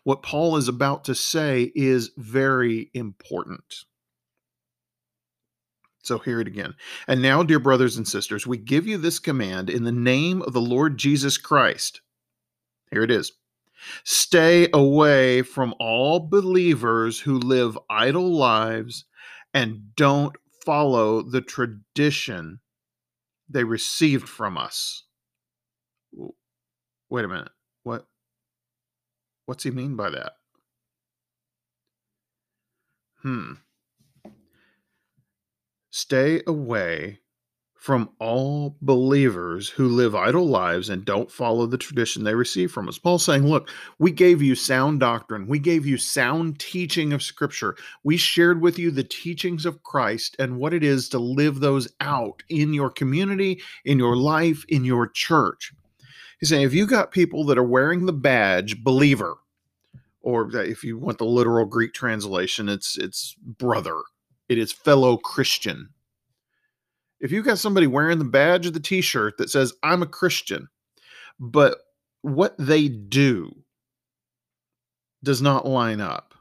What 0.04 0.22
Paul 0.22 0.56
is 0.56 0.68
about 0.68 1.04
to 1.04 1.14
say 1.14 1.72
is 1.74 2.10
very 2.16 2.90
important. 2.94 3.84
So 6.02 6.18
hear 6.18 6.40
it 6.40 6.46
again. 6.46 6.74
And 7.08 7.20
now, 7.20 7.42
dear 7.42 7.58
brothers 7.58 7.96
and 7.96 8.06
sisters, 8.06 8.46
we 8.46 8.58
give 8.58 8.86
you 8.86 8.96
this 8.96 9.18
command 9.18 9.68
in 9.68 9.82
the 9.82 9.92
name 9.92 10.40
of 10.42 10.52
the 10.52 10.60
Lord 10.60 10.98
Jesus 10.98 11.36
Christ. 11.36 12.00
Here 12.92 13.02
it 13.02 13.10
is. 13.10 13.32
Stay 14.04 14.68
away 14.72 15.42
from 15.42 15.74
all 15.80 16.20
believers 16.20 17.20
who 17.20 17.38
live 17.38 17.78
idle 17.90 18.32
lives 18.32 19.04
and 19.52 19.94
don't 19.96 20.36
follow 20.64 21.22
the 21.22 21.40
tradition 21.40 22.60
they 23.48 23.64
received 23.64 24.28
from 24.28 24.56
us. 24.56 25.04
Wait 27.08 27.24
a 27.24 27.28
minute. 27.28 27.48
What 29.46 29.54
what's 29.54 29.64
he 29.64 29.70
mean 29.70 29.94
by 29.94 30.10
that? 30.10 30.32
Hmm. 33.22 33.52
Stay 35.90 36.42
away 36.46 37.20
from 37.74 38.10
all 38.18 38.76
believers 38.82 39.68
who 39.68 39.88
live 39.88 40.16
idle 40.16 40.48
lives 40.48 40.88
and 40.88 41.04
don't 41.04 41.30
follow 41.30 41.66
the 41.66 41.78
tradition 41.78 42.24
they 42.24 42.34
receive 42.34 42.72
from 42.72 42.88
us. 42.88 42.98
Paul's 42.98 43.24
saying, 43.24 43.46
Look, 43.46 43.70
we 44.00 44.10
gave 44.10 44.42
you 44.42 44.56
sound 44.56 44.98
doctrine, 44.98 45.46
we 45.46 45.60
gave 45.60 45.86
you 45.86 45.96
sound 45.96 46.58
teaching 46.58 47.12
of 47.12 47.22
Scripture, 47.22 47.76
we 48.02 48.16
shared 48.16 48.60
with 48.60 48.80
you 48.80 48.90
the 48.90 49.04
teachings 49.04 49.64
of 49.64 49.84
Christ 49.84 50.34
and 50.40 50.58
what 50.58 50.74
it 50.74 50.82
is 50.82 51.08
to 51.10 51.20
live 51.20 51.60
those 51.60 51.86
out 52.00 52.42
in 52.48 52.74
your 52.74 52.90
community, 52.90 53.62
in 53.84 53.98
your 53.98 54.16
life, 54.16 54.64
in 54.68 54.84
your 54.84 55.06
church. 55.06 55.72
He's 56.38 56.50
saying, 56.50 56.62
if 56.62 56.74
you 56.74 56.86
got 56.86 57.12
people 57.12 57.44
that 57.46 57.58
are 57.58 57.64
wearing 57.64 58.06
the 58.06 58.12
badge 58.12 58.82
believer, 58.84 59.38
or 60.20 60.50
uh, 60.54 60.58
if 60.58 60.84
you 60.84 60.98
want 60.98 61.18
the 61.18 61.24
literal 61.24 61.64
Greek 61.64 61.94
translation, 61.94 62.68
it's 62.68 62.98
it's 62.98 63.34
brother 63.40 64.02
it 64.48 64.58
is 64.58 64.72
fellow 64.72 65.16
Christian. 65.16 65.90
If 67.20 67.32
you've 67.32 67.46
got 67.46 67.58
somebody 67.58 67.86
wearing 67.86 68.18
the 68.18 68.24
badge 68.24 68.66
of 68.66 68.74
the 68.74 68.80
t 68.80 69.00
shirt 69.00 69.38
that 69.38 69.50
says, 69.50 69.72
I'm 69.82 70.02
a 70.02 70.06
Christian, 70.06 70.68
but 71.40 71.78
what 72.22 72.54
they 72.58 72.88
do 72.88 73.54
does 75.24 75.42
not 75.42 75.66
line 75.66 76.00
up. 76.00 76.34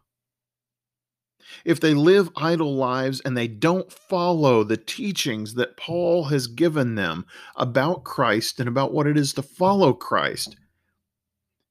If 1.63 1.79
they 1.79 1.93
live 1.93 2.29
idle 2.35 2.75
lives 2.75 3.21
and 3.21 3.35
they 3.35 3.47
don't 3.47 3.91
follow 3.91 4.63
the 4.63 4.77
teachings 4.77 5.53
that 5.55 5.77
Paul 5.77 6.25
has 6.25 6.47
given 6.47 6.95
them 6.95 7.25
about 7.55 8.03
Christ 8.03 8.59
and 8.59 8.69
about 8.69 8.93
what 8.93 9.07
it 9.07 9.17
is 9.17 9.33
to 9.33 9.41
follow 9.41 9.93
Christ, 9.93 10.55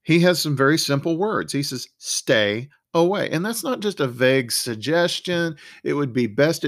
he 0.02 0.20
has 0.20 0.40
some 0.40 0.56
very 0.56 0.78
simple 0.78 1.16
words. 1.16 1.52
He 1.52 1.62
says, 1.62 1.88
Stay 1.98 2.68
away. 2.92 3.30
And 3.30 3.44
that's 3.44 3.64
not 3.64 3.80
just 3.80 4.00
a 4.00 4.06
vague 4.06 4.52
suggestion. 4.52 5.56
It 5.82 5.94
would 5.94 6.12
be 6.12 6.26
best. 6.26 6.64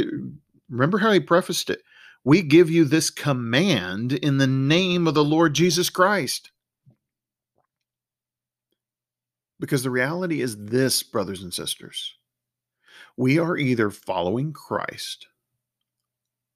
Remember 0.69 0.99
how 0.99 1.13
he 1.13 1.21
prefaced 1.21 1.71
it? 1.71 1.83
We 2.25 2.43
give 2.43 2.71
you 2.71 2.85
this 2.85 3.11
command 3.11 4.15
in 4.15 4.39
the 4.39 4.49
name 4.49 5.07
of 5.07 5.15
the 5.15 5.25
Lord 5.25 5.55
Jesus 5.55 5.91
Christ. 5.91 6.51
Because 9.61 9.85
the 9.85 9.91
reality 9.91 10.43
is 10.43 10.57
this, 10.57 11.03
brothers 11.03 11.43
and 11.43 11.55
sisters 11.55 12.17
we 13.17 13.39
are 13.39 13.57
either 13.57 13.91
following 13.91 14.53
Christ 14.53 15.27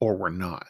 or 0.01 0.17
we're 0.17 0.31
not. 0.31 0.67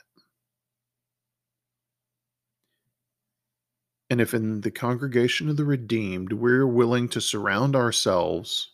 And 4.09 4.21
if 4.21 4.35
in 4.35 4.61
the 4.61 4.73
congregation 4.73 5.49
of 5.49 5.57
the 5.57 5.65
redeemed 5.65 6.33
we're 6.33 6.67
willing 6.67 7.09
to 7.11 7.21
surround 7.21 7.77
ourselves 7.77 8.73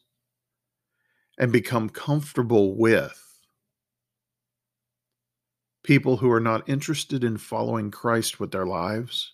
and 1.38 1.52
become 1.52 1.90
comfortable 1.90 2.74
with 2.74 3.22
people 5.82 6.16
who 6.16 6.30
are 6.32 6.40
not 6.40 6.68
interested 6.68 7.22
in 7.22 7.36
following 7.36 7.90
Christ 7.90 8.40
with 8.40 8.50
their 8.50 8.66
lives, 8.66 9.32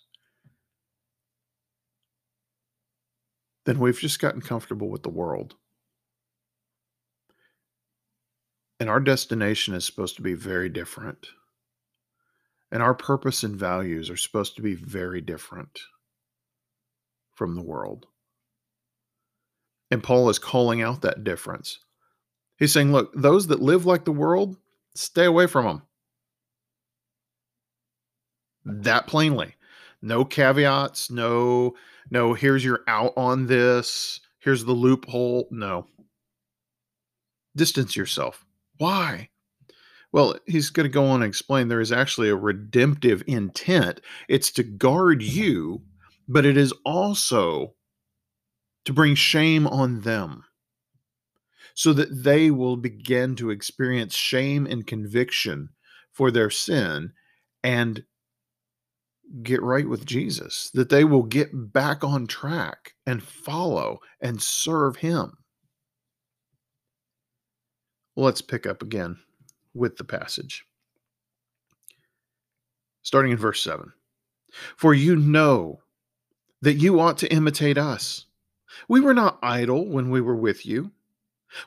then 3.65 3.79
we've 3.79 3.97
just 3.97 4.19
gotten 4.19 4.41
comfortable 4.41 4.89
with 4.89 5.03
the 5.03 5.09
world. 5.09 5.55
And 8.83 8.89
our 8.89 8.99
destination 8.99 9.73
is 9.75 9.85
supposed 9.85 10.17
to 10.17 10.21
be 10.21 10.33
very 10.33 10.67
different. 10.67 11.27
And 12.69 12.83
our 12.83 12.93
purpose 12.93 13.41
and 13.43 13.55
values 13.55 14.09
are 14.09 14.17
supposed 14.17 14.57
to 14.57 14.61
be 14.61 14.75
very 14.75 15.21
different 15.21 15.79
from 17.33 17.55
the 17.55 17.61
world. 17.61 18.07
And 19.89 20.03
Paul 20.03 20.29
is 20.29 20.37
calling 20.37 20.81
out 20.81 21.01
that 21.01 21.23
difference. 21.23 21.79
He's 22.57 22.73
saying, 22.73 22.91
look, 22.91 23.13
those 23.13 23.47
that 23.47 23.61
live 23.61 23.85
like 23.85 24.03
the 24.03 24.11
world, 24.11 24.57
stay 24.95 25.23
away 25.23 25.47
from 25.47 25.63
them. 25.65 25.81
That 28.65 29.07
plainly. 29.07 29.55
No 30.01 30.25
caveats, 30.25 31.09
no, 31.09 31.75
no, 32.11 32.33
here's 32.33 32.65
your 32.65 32.81
out 32.89 33.13
on 33.15 33.47
this, 33.47 34.19
here's 34.39 34.65
the 34.65 34.73
loophole. 34.73 35.47
No. 35.51 35.87
Distance 37.55 37.95
yourself. 37.95 38.42
Why? 38.77 39.29
Well, 40.11 40.35
he's 40.45 40.69
going 40.69 40.85
to 40.85 40.93
go 40.93 41.05
on 41.05 41.23
and 41.23 41.29
explain 41.29 41.67
there 41.67 41.81
is 41.81 41.91
actually 41.91 42.29
a 42.29 42.35
redemptive 42.35 43.23
intent. 43.25 43.99
It's 44.29 44.51
to 44.51 44.63
guard 44.63 45.21
mm-hmm. 45.21 45.39
you, 45.39 45.81
but 46.27 46.45
it 46.45 46.55
is 46.55 46.73
also 46.85 47.73
to 48.85 48.93
bring 48.93 49.15
shame 49.15 49.65
on 49.67 50.01
them 50.01 50.43
so 51.73 51.93
that 51.93 52.23
they 52.23 52.51
will 52.51 52.77
begin 52.77 53.35
to 53.35 53.49
experience 53.49 54.13
shame 54.13 54.67
and 54.67 54.85
conviction 54.85 55.69
for 56.11 56.29
their 56.29 56.51
sin 56.51 57.11
and 57.63 58.03
get 59.41 59.63
right 59.63 59.87
with 59.87 60.05
Jesus, 60.05 60.69
that 60.73 60.89
they 60.89 61.03
will 61.03 61.23
get 61.23 61.49
back 61.73 62.03
on 62.03 62.27
track 62.27 62.93
and 63.07 63.23
follow 63.23 63.99
and 64.21 64.41
serve 64.41 64.97
Him. 64.97 65.37
Let's 68.15 68.41
pick 68.41 68.65
up 68.65 68.81
again 68.81 69.17
with 69.73 69.97
the 69.97 70.03
passage. 70.03 70.65
Starting 73.01 73.31
in 73.31 73.37
verse 73.37 73.61
7 73.61 73.91
For 74.77 74.93
you 74.93 75.15
know 75.15 75.81
that 76.61 76.75
you 76.75 76.99
ought 76.99 77.17
to 77.19 77.33
imitate 77.33 77.77
us. 77.77 78.25
We 78.87 79.01
were 79.01 79.13
not 79.13 79.39
idle 79.43 79.87
when 79.87 80.09
we 80.09 80.21
were 80.21 80.35
with 80.35 80.65
you 80.65 80.91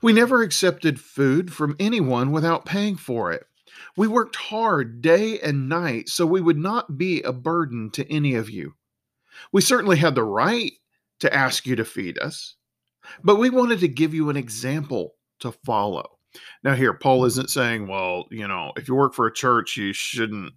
we 0.02 0.12
never 0.12 0.42
accepted 0.42 1.00
food 1.00 1.52
from 1.52 1.76
anyone 1.78 2.32
without 2.32 2.64
paying 2.64 2.96
for 2.96 3.32
it. 3.32 3.46
We 3.96 4.08
worked 4.08 4.36
hard 4.36 5.00
day 5.00 5.38
and 5.40 5.68
night 5.68 6.08
so 6.08 6.26
we 6.26 6.40
would 6.40 6.58
not 6.58 6.98
be 6.98 7.22
a 7.22 7.32
burden 7.32 7.90
to 7.92 8.10
any 8.10 8.34
of 8.34 8.50
you. 8.50 8.74
We 9.52 9.60
certainly 9.60 9.96
had 9.96 10.14
the 10.14 10.24
right 10.24 10.72
to 11.20 11.32
ask 11.32 11.66
you 11.66 11.76
to 11.76 11.84
feed 11.84 12.18
us, 12.18 12.56
but 13.22 13.36
we 13.36 13.50
wanted 13.50 13.80
to 13.80 13.88
give 13.88 14.14
you 14.14 14.30
an 14.30 14.36
example 14.36 15.14
to 15.40 15.52
follow. 15.52 16.15
Now, 16.62 16.75
here, 16.75 16.95
Paul 16.95 17.19
mm-hmm. 17.19 17.26
isn't 17.28 17.50
saying, 17.50 17.87
well, 17.87 18.26
you 18.31 18.47
know, 18.47 18.73
if 18.76 18.88
you 18.88 18.95
work 18.95 19.14
for 19.14 19.26
a 19.26 19.33
church, 19.33 19.76
you 19.76 19.93
shouldn't 19.93 20.52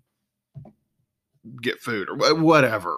get 1.61 1.81
food 1.81 2.09
or 2.09 2.35
whatever. 2.35 2.97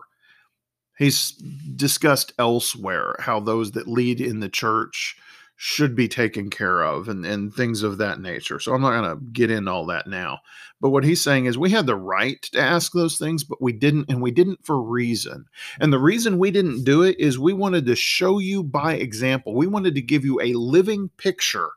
He's 0.97 1.31
discussed 1.31 2.33
elsewhere 2.37 3.15
how 3.19 3.39
those 3.39 3.71
that 3.71 3.87
lead 3.87 4.21
in 4.21 4.39
the 4.39 4.49
church 4.49 5.17
should 5.63 5.95
be 5.95 6.07
taken 6.07 6.49
care 6.49 6.81
of 6.81 7.07
and, 7.07 7.23
and 7.23 7.53
things 7.53 7.83
of 7.83 7.99
that 7.99 8.19
nature. 8.19 8.59
So 8.59 8.73
I'm 8.73 8.81
not 8.81 8.99
going 8.99 9.15
to 9.15 9.23
get 9.31 9.51
into 9.51 9.71
all 9.71 9.85
that 9.85 10.07
now. 10.07 10.39
But 10.79 10.89
what 10.89 11.03
he's 11.03 11.21
saying 11.21 11.45
is 11.45 11.55
we 11.55 11.69
had 11.69 11.85
the 11.85 11.95
right 11.95 12.41
to 12.53 12.59
ask 12.59 12.93
those 12.93 13.19
things, 13.19 13.43
but 13.43 13.61
we 13.61 13.71
didn't, 13.71 14.09
and 14.09 14.23
we 14.23 14.31
didn't 14.31 14.65
for 14.65 14.81
reason. 14.81 15.45
And 15.79 15.93
the 15.93 15.99
reason 15.99 16.39
we 16.39 16.49
didn't 16.49 16.83
do 16.83 17.03
it 17.03 17.19
is 17.19 17.37
we 17.37 17.53
wanted 17.53 17.85
to 17.85 17.95
show 17.95 18.39
you 18.39 18.63
by 18.63 18.95
example. 18.95 19.53
We 19.53 19.67
wanted 19.67 19.93
to 19.93 20.01
give 20.01 20.25
you 20.25 20.41
a 20.41 20.53
living 20.53 21.11
picture 21.17 21.69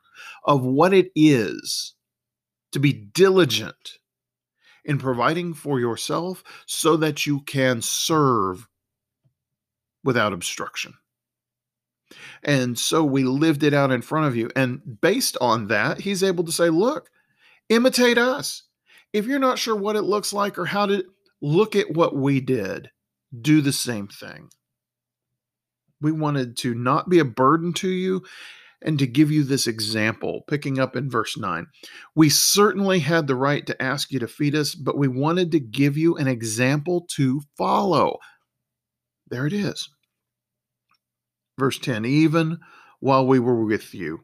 of 0.45 0.65
what 0.65 0.93
it 0.93 1.11
is 1.15 1.95
to 2.73 2.79
be 2.79 2.93
diligent 2.93 3.99
in 4.85 4.99
providing 4.99 5.55
for 5.55 5.81
yourself 5.81 6.45
so 6.67 6.97
that 6.97 7.27
you 7.27 7.41
can 7.41 7.81
serve 7.81 8.69
without 10.03 10.33
obstruction. 10.33 10.95
And 12.43 12.79
so 12.79 13.03
we 13.03 13.25
lived 13.25 13.63
it 13.63 13.73
out 13.73 13.91
in 13.91 14.03
front 14.03 14.27
of 14.27 14.37
you. 14.37 14.51
And 14.55 15.01
based 15.01 15.39
on 15.41 15.69
that, 15.69 16.01
he's 16.01 16.23
able 16.23 16.45
to 16.45 16.53
say, 16.53 16.69
look, 16.69 17.09
imitate 17.69 18.19
us. 18.19 18.65
If 19.13 19.27
you're 19.27 19.39
not 19.39 19.59
sure 19.59 19.77
what 19.77 19.97
it 19.97 20.03
looks 20.03 20.33
like 20.33 20.59
or 20.59 20.67
how 20.67 20.87
to 20.87 21.05
look 21.41 21.75
at 21.77 21.93
what 21.93 22.15
we 22.15 22.41
did, 22.41 22.91
do 23.41 23.61
the 23.61 23.73
same 23.73 24.09
thing. 24.09 24.51
We 26.01 26.13
wanted 26.13 26.57
to 26.59 26.75
not 26.75 27.09
be 27.09 27.21
a 27.21 27.25
burden 27.25 27.73
to 27.75 27.89
you 27.89 28.25
and 28.85 28.99
to 28.99 29.07
give 29.07 29.31
you 29.31 29.43
this 29.43 29.67
example, 29.67 30.45
picking 30.47 30.79
up 30.79 30.95
in 30.95 31.11
verse 31.11 31.37
9. 31.37 31.67
We 32.15 32.29
certainly 32.29 33.01
had 33.01 33.27
the 33.27 33.35
right 33.35 33.67
to 33.67 33.83
ask 33.83 34.13
you 34.13 34.19
to 34.21 34.29
feed 34.29 34.55
us, 34.55 34.75
but 34.75 34.99
we 34.99 35.09
wanted 35.09 35.51
to 35.53 35.61
give 35.61 35.97
you 35.97 36.17
an 36.17 36.29
example 36.29 37.07
to 37.17 37.41
follow. 37.57 38.19
There 39.27 39.47
it 39.47 39.55
is. 39.55 39.89
Verse 41.59 41.79
10 41.79 42.05
Even 42.05 42.59
while 43.01 43.27
we 43.27 43.39
were 43.39 43.65
with 43.65 43.95
you, 43.95 44.21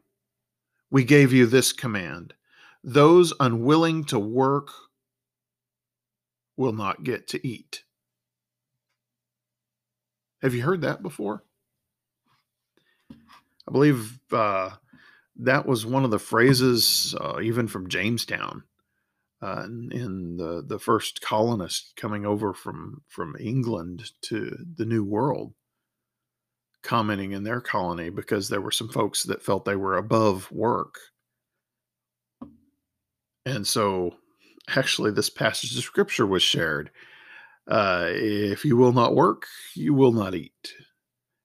we 0.91 1.03
gave 1.03 1.33
you 1.33 1.47
this 1.47 1.73
command 1.73 2.35
those 2.83 3.31
unwilling 3.39 4.03
to 4.05 4.19
work 4.19 4.69
will 6.57 6.73
not 6.73 7.03
get 7.03 7.27
to 7.27 7.47
eat. 7.47 7.83
Have 10.41 10.55
you 10.55 10.63
heard 10.63 10.81
that 10.81 11.03
before? 11.03 11.43
I 13.71 13.73
believe 13.73 14.19
uh, 14.33 14.71
that 15.37 15.65
was 15.65 15.85
one 15.85 16.03
of 16.03 16.11
the 16.11 16.19
phrases, 16.19 17.15
uh, 17.21 17.39
even 17.41 17.69
from 17.69 17.87
Jamestown, 17.87 18.63
uh, 19.41 19.63
in 19.63 20.35
the 20.35 20.61
the 20.67 20.77
first 20.77 21.21
colonists 21.21 21.93
coming 21.95 22.25
over 22.25 22.53
from 22.53 23.01
from 23.07 23.37
England 23.39 24.11
to 24.23 24.57
the 24.75 24.83
New 24.83 25.05
World 25.05 25.53
commenting 26.83 27.31
in 27.31 27.43
their 27.43 27.61
colony 27.61 28.09
because 28.09 28.49
there 28.49 28.59
were 28.59 28.71
some 28.71 28.89
folks 28.89 29.23
that 29.23 29.41
felt 29.41 29.63
they 29.63 29.77
were 29.77 29.95
above 29.95 30.51
work. 30.51 30.95
And 33.45 33.65
so, 33.65 34.15
actually, 34.67 35.11
this 35.11 35.29
passage 35.29 35.77
of 35.77 35.83
scripture 35.83 36.25
was 36.25 36.43
shared. 36.43 36.91
Uh, 37.69 38.07
if 38.09 38.65
you 38.65 38.75
will 38.75 38.91
not 38.91 39.15
work, 39.15 39.45
you 39.75 39.93
will 39.93 40.11
not 40.11 40.35
eat. 40.35 40.73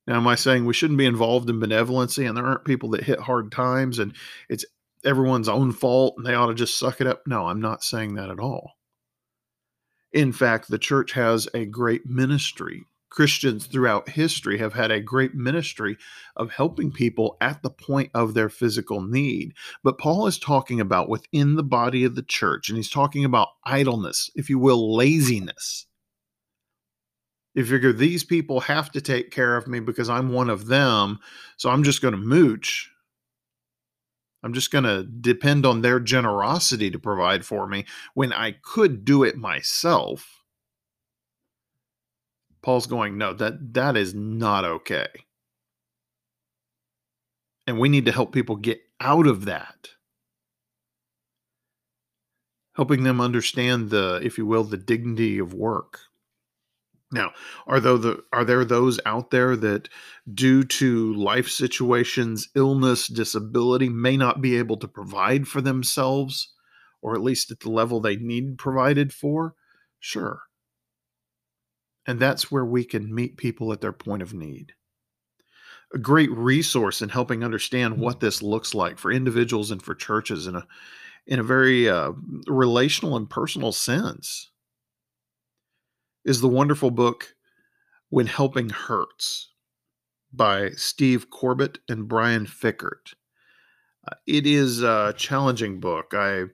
Now, 0.07 0.17
am 0.17 0.29
I 0.29 0.35
saying 0.35 0.65
we 0.65 0.75
shouldn't 0.75 0.99
be 0.99 1.07
involved 1.07 1.51
in 1.51 1.61
benevolency 1.61 2.27
and 2.27 2.37
there 2.37 2.47
aren't 2.47 2.65
people 2.65 2.91
that 2.91 3.05
hit 3.05 3.21
hard 3.21 3.51
times 3.51 3.99
and 3.99 4.15
it's 4.49 4.65
everyone's 5.05 5.49
own 5.49 5.73
fault 5.73 6.15
and 6.17 6.27
they 6.27 6.35
ought 6.35 6.47
to 6.47 6.55
just 6.55 6.79
suck 6.79 7.01
it 7.01 7.07
up? 7.07 7.23
No, 7.27 7.47
I'm 7.47 7.61
not 7.61 7.83
saying 7.83 8.15
that 8.15 8.31
at 8.31 8.41
all. 8.41 8.73
In 10.13 10.33
fact, 10.33 10.69
the 10.69 10.79
church 10.79 11.13
has 11.13 11.49
a 11.53 11.67
great 11.67 12.07
ministry 12.07 12.85
Christians 13.17 13.65
throughout 13.65 14.11
history 14.11 14.59
have 14.59 14.75
had 14.75 14.91
a 14.91 15.01
great 15.01 15.35
ministry 15.35 15.97
of 16.37 16.51
helping 16.51 16.93
people 16.93 17.39
at 17.41 17.63
the 17.63 17.71
point 17.71 18.11
of 18.13 18.35
their 18.35 18.51
physical 18.51 19.01
need. 19.01 19.55
But 19.83 19.97
Paul 19.97 20.27
is 20.27 20.39
talking 20.39 20.83
about 20.83 21.09
within 21.09 21.57
the 21.57 21.63
body 21.63 22.05
of 22.05 22.15
the 22.15 22.23
church, 22.23 22.69
and 22.69 22.77
he's 22.77 22.91
talking 22.91 23.25
about 23.25 23.49
idleness, 23.65 24.31
if 24.35 24.51
you 24.51 24.59
will, 24.59 24.95
laziness. 24.95 25.87
You 27.57 27.65
figure 27.65 27.93
these 27.93 28.23
people 28.23 28.61
have 28.61 28.93
to 28.93 29.01
take 29.01 29.33
care 29.33 29.57
of 29.57 29.67
me 29.67 29.81
because 29.81 30.09
I'm 30.09 30.33
one 30.33 30.49
of 30.49 30.67
them, 30.67 31.19
so 31.57 31.71
I'm 31.71 31.83
just 31.83 32.01
going 32.01 32.13
to 32.13 32.19
mooch. 32.19 32.89
I'm 34.45 34.53
just 34.53 34.71
going 34.71 34.85
to 34.85 35.03
depend 35.03 35.67
on 35.67 35.81
their 35.81 35.99
generosity 35.99 36.93
to 36.93 36.99
provide 37.01 37.45
for 37.45 37.67
me 37.67 37.85
when 38.15 38.33
I 38.33 38.53
could 38.63 39.05
do 39.05 39.25
it 39.25 39.37
myself 39.37 40.37
Paul's 42.67 42.89
going, 42.89 43.17
no, 43.17 43.33
that 43.33 43.75
that 43.75 43.97
is 43.97 44.13
not 44.13 44.65
okay. 44.65 45.07
And 47.65 47.79
we 47.79 47.89
need 47.89 48.07
to 48.07 48.13
help 48.13 48.33
people 48.33 48.57
get 48.57 48.81
out 49.01 49.29
of 49.29 49.45
that. 49.45 49.91
Helping 52.75 53.05
them 53.05 53.21
understand 53.21 53.91
the, 53.91 54.19
if 54.21 54.37
you 54.37 54.47
will, 54.47 54.65
the 54.65 54.77
dignity 54.77 55.39
of 55.39 55.55
work. 55.55 56.01
Now, 57.17 57.33
are 57.67 57.81
there 57.81 57.97
the 57.97 58.23
are 58.31 58.45
there 58.45 58.63
those 58.63 59.01
out 59.07 59.31
there 59.31 59.57
that 59.57 59.89
due 60.35 60.63
to 60.65 61.15
life 61.15 61.49
situations, 61.49 62.51
illness, 62.55 63.09
disability 63.09 63.89
may 63.89 64.19
not 64.19 64.43
be 64.43 64.59
able 64.59 64.77
to 64.77 64.87
provide 64.87 65.49
for 65.49 65.63
themselves 65.63 66.53
or 67.01 67.15
at 67.15 67.23
least 67.23 67.51
at 67.51 67.61
the 67.61 67.71
level 67.71 68.01
they 68.01 68.17
need 68.17 68.59
provided 68.59 69.15
for? 69.15 69.55
Sure. 69.99 70.43
And 72.07 72.21
that's 72.21 72.53
where 72.53 72.67
we 72.67 72.85
can 72.85 73.15
meet 73.15 73.39
people 73.39 73.73
at 73.73 73.81
their 73.81 73.95
point 73.95 74.21
of 74.21 74.35
need. 74.35 74.75
A 75.95 75.99
great 75.99 76.31
resource 76.31 77.01
in 77.01 77.09
helping 77.09 77.43
understand 77.43 77.97
what 77.97 78.21
this 78.21 78.43
looks 78.43 78.75
like 78.75 78.99
for 78.99 79.11
individuals 79.11 79.71
and 79.71 79.83
for 79.83 79.95
churches 79.95 80.47
in 80.47 80.55
a 80.55 80.67
in 81.27 81.39
a 81.39 81.43
very 81.43 81.89
uh, 81.89 82.13
relational 82.47 83.17
and 83.17 83.31
personal 83.31 83.73
sense 83.73 84.51
is 86.27 86.41
the 86.41 86.49
wonderful 86.49 86.91
book 86.91 87.37
When 88.11 88.27
Helping 88.27 88.69
Hurts 88.69 89.53
by 90.33 90.71
Steve 90.71 91.31
Corbett 91.31 91.79
and 91.89 92.09
Brian 92.09 92.47
Fikkert. 92.47 93.15
Uh, 94.07 94.17
it 94.27 94.45
is 94.45 94.83
a 94.83 95.15
challenging 95.17 95.79
book. 95.79 96.13
I 96.13 96.47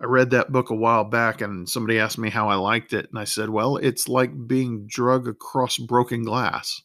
I 0.00 0.04
read 0.04 0.30
that 0.30 0.50
book 0.50 0.70
a 0.70 0.74
while 0.74 1.04
back 1.04 1.40
and 1.40 1.68
somebody 1.68 1.98
asked 1.98 2.18
me 2.18 2.30
how 2.30 2.48
I 2.48 2.54
liked 2.56 2.92
it. 2.92 3.08
And 3.10 3.18
I 3.18 3.24
said, 3.24 3.50
well, 3.50 3.76
it's 3.76 4.08
like 4.08 4.46
being 4.46 4.86
drug 4.86 5.28
across 5.28 5.78
broken 5.78 6.22
glass. 6.22 6.82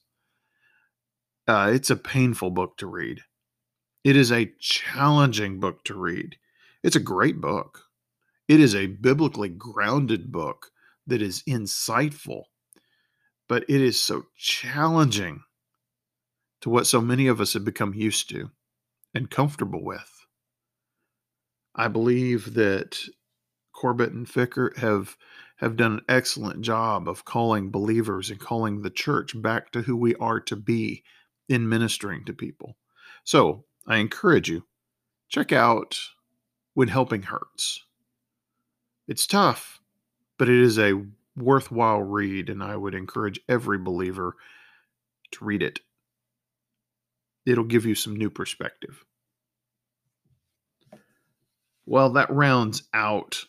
Uh, 1.47 1.71
it's 1.74 1.89
a 1.89 1.97
painful 1.97 2.52
book 2.52 2.78
to 2.78 2.88
read. 2.88 3.21
It 4.04 4.15
is 4.15 4.32
a 4.32 4.52
challenging 4.60 5.60
book 5.60 5.84
to 5.86 5.93
read. 5.95 6.38
It's 6.84 6.95
a 6.95 7.02
great 7.02 7.41
book. 7.41 7.84
It 8.47 8.60
is 8.60 8.76
a 8.76 8.88
biblically 8.88 9.50
grounded 9.50 10.32
book 10.32 10.71
that 11.12 11.21
is 11.21 11.43
insightful, 11.43 12.43
but 13.50 13.63
it 13.67 13.82
is 13.82 14.02
so 14.02 14.24
challenging 14.38 15.43
to 16.62 16.69
what 16.69 16.88
so 16.88 17.02
many 17.02 17.28
of 17.28 17.41
us 17.41 17.52
have 17.52 17.65
become 17.65 17.93
used 17.93 18.30
to 18.30 18.50
and 19.13 19.30
comfortable 19.30 19.84
with. 19.84 20.26
I 21.76 21.89
believe 21.89 22.54
that 22.54 22.97
Corbett 23.74 24.13
and 24.13 24.26
Fikkert 24.26 24.78
have 24.78 25.17
have 25.58 25.76
done 25.76 25.93
an 25.95 26.06
excellent 26.08 26.62
job 26.62 27.10
of 27.10 27.26
calling 27.26 27.71
believers 27.71 28.30
and 28.30 28.39
calling 28.39 28.82
the 28.82 28.89
church 28.89 29.39
back 29.41 29.69
to 29.71 29.82
who 29.82 29.97
we 29.97 30.15
are 30.15 30.39
to 30.39 30.56
be 30.56 31.04
in 31.50 31.67
ministering 31.67 32.24
to 32.26 32.34
people. 32.34 32.78
So 33.26 33.65
I 33.86 33.97
encourage 33.97 34.50
you, 34.50 34.63
check 35.28 35.52
out 35.52 36.00
When 36.74 36.88
Helping 36.88 37.24
Hurts. 37.24 37.86
It's 39.10 39.28
tough, 39.28 39.81
but 40.42 40.50
it 40.50 40.60
is 40.60 40.80
a 40.80 41.00
worthwhile 41.38 42.02
read, 42.02 42.50
and 42.50 42.64
I 42.64 42.76
would 42.76 42.96
encourage 42.96 43.40
every 43.48 43.78
believer 43.78 44.36
to 45.34 45.46
read 45.46 45.62
it. 45.62 45.82
It'll 47.46 47.64
give 47.64 47.86
you 47.86 47.94
some 47.94 48.16
new 48.16 48.32
perspective. 48.32 49.06
Well, 51.86 52.14
that 52.14 52.32
rounds 52.32 52.82
out 52.92 53.46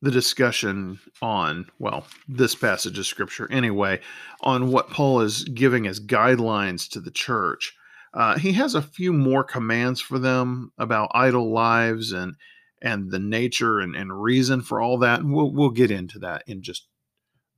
the 0.00 0.12
discussion 0.12 1.00
on, 1.20 1.66
well, 1.80 2.06
this 2.28 2.54
passage 2.54 2.96
of 2.96 3.06
scripture 3.06 3.50
anyway, 3.50 3.98
on 4.42 4.70
what 4.70 4.90
Paul 4.90 5.22
is 5.22 5.42
giving 5.42 5.88
as 5.88 5.98
guidelines 5.98 6.88
to 6.90 7.00
the 7.00 7.10
church. 7.10 7.74
Uh, 8.14 8.38
he 8.38 8.52
has 8.52 8.76
a 8.76 8.80
few 8.80 9.12
more 9.12 9.42
commands 9.42 10.00
for 10.00 10.20
them 10.20 10.70
about 10.78 11.10
idle 11.14 11.52
lives 11.52 12.12
and 12.12 12.36
and 12.82 13.10
the 13.10 13.18
nature 13.18 13.80
and, 13.80 13.94
and 13.96 14.22
reason 14.22 14.62
for 14.62 14.80
all 14.80 14.98
that. 14.98 15.20
And 15.20 15.32
we'll 15.32 15.52
we'll 15.52 15.70
get 15.70 15.90
into 15.90 16.18
that 16.20 16.44
in 16.46 16.62
just 16.62 16.86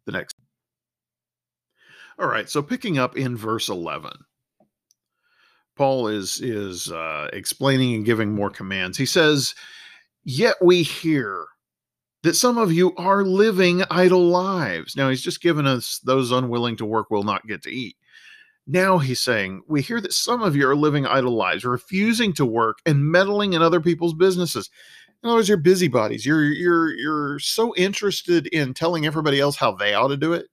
the 0.06 0.12
next. 0.12 0.36
All 2.18 2.28
right, 2.28 2.50
so 2.50 2.62
picking 2.62 2.98
up 2.98 3.16
in 3.16 3.34
verse 3.34 3.70
11. 3.70 4.12
Paul 5.80 6.08
is 6.08 6.38
is 6.42 6.92
uh, 6.92 7.30
explaining 7.32 7.94
and 7.94 8.04
giving 8.04 8.34
more 8.34 8.50
commands. 8.50 8.98
He 8.98 9.06
says, 9.06 9.54
"Yet 10.22 10.56
we 10.60 10.82
hear 10.82 11.46
that 12.22 12.36
some 12.36 12.58
of 12.58 12.70
you 12.70 12.94
are 12.96 13.24
living 13.24 13.82
idle 13.90 14.28
lives." 14.28 14.94
Now 14.94 15.08
he's 15.08 15.22
just 15.22 15.40
given 15.40 15.66
us 15.66 15.98
those 16.04 16.32
unwilling 16.32 16.76
to 16.76 16.84
work 16.84 17.10
will 17.10 17.22
not 17.22 17.46
get 17.46 17.62
to 17.62 17.70
eat. 17.70 17.96
Now 18.66 18.98
he's 18.98 19.20
saying, 19.20 19.62
"We 19.68 19.80
hear 19.80 20.02
that 20.02 20.12
some 20.12 20.42
of 20.42 20.54
you 20.54 20.68
are 20.68 20.76
living 20.76 21.06
idle 21.06 21.34
lives, 21.34 21.64
refusing 21.64 22.34
to 22.34 22.44
work 22.44 22.80
and 22.84 23.10
meddling 23.10 23.54
in 23.54 23.62
other 23.62 23.80
people's 23.80 24.12
businesses." 24.12 24.68
Oh, 25.22 25.28
in 25.28 25.30
other 25.30 25.38
words, 25.38 25.48
you're 25.48 25.58
busybodies. 25.58 26.24
You're 26.24 26.44
you're 26.44 26.94
you're 26.94 27.38
so 27.38 27.74
interested 27.76 28.46
in 28.48 28.74
telling 28.74 29.06
everybody 29.06 29.40
else 29.40 29.56
how 29.56 29.72
they 29.72 29.94
ought 29.94 30.08
to 30.08 30.16
do 30.16 30.32
it, 30.32 30.46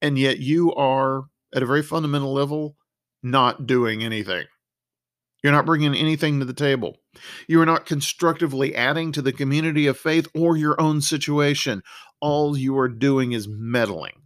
and 0.00 0.18
yet 0.18 0.38
you 0.38 0.74
are 0.74 1.24
at 1.54 1.62
a 1.62 1.66
very 1.66 1.82
fundamental 1.82 2.32
level 2.32 2.76
not 3.22 3.66
doing 3.66 4.02
anything. 4.02 4.46
You're 5.42 5.52
not 5.52 5.66
bringing 5.66 5.94
anything 5.94 6.40
to 6.40 6.44
the 6.44 6.54
table. 6.54 6.96
You 7.48 7.60
are 7.60 7.66
not 7.66 7.86
constructively 7.86 8.74
adding 8.74 9.12
to 9.12 9.22
the 9.22 9.32
community 9.32 9.86
of 9.86 9.98
faith 9.98 10.28
or 10.34 10.56
your 10.56 10.80
own 10.80 11.00
situation. 11.00 11.82
All 12.20 12.56
you 12.56 12.78
are 12.78 12.88
doing 12.88 13.32
is 13.32 13.46
meddling 13.46 14.22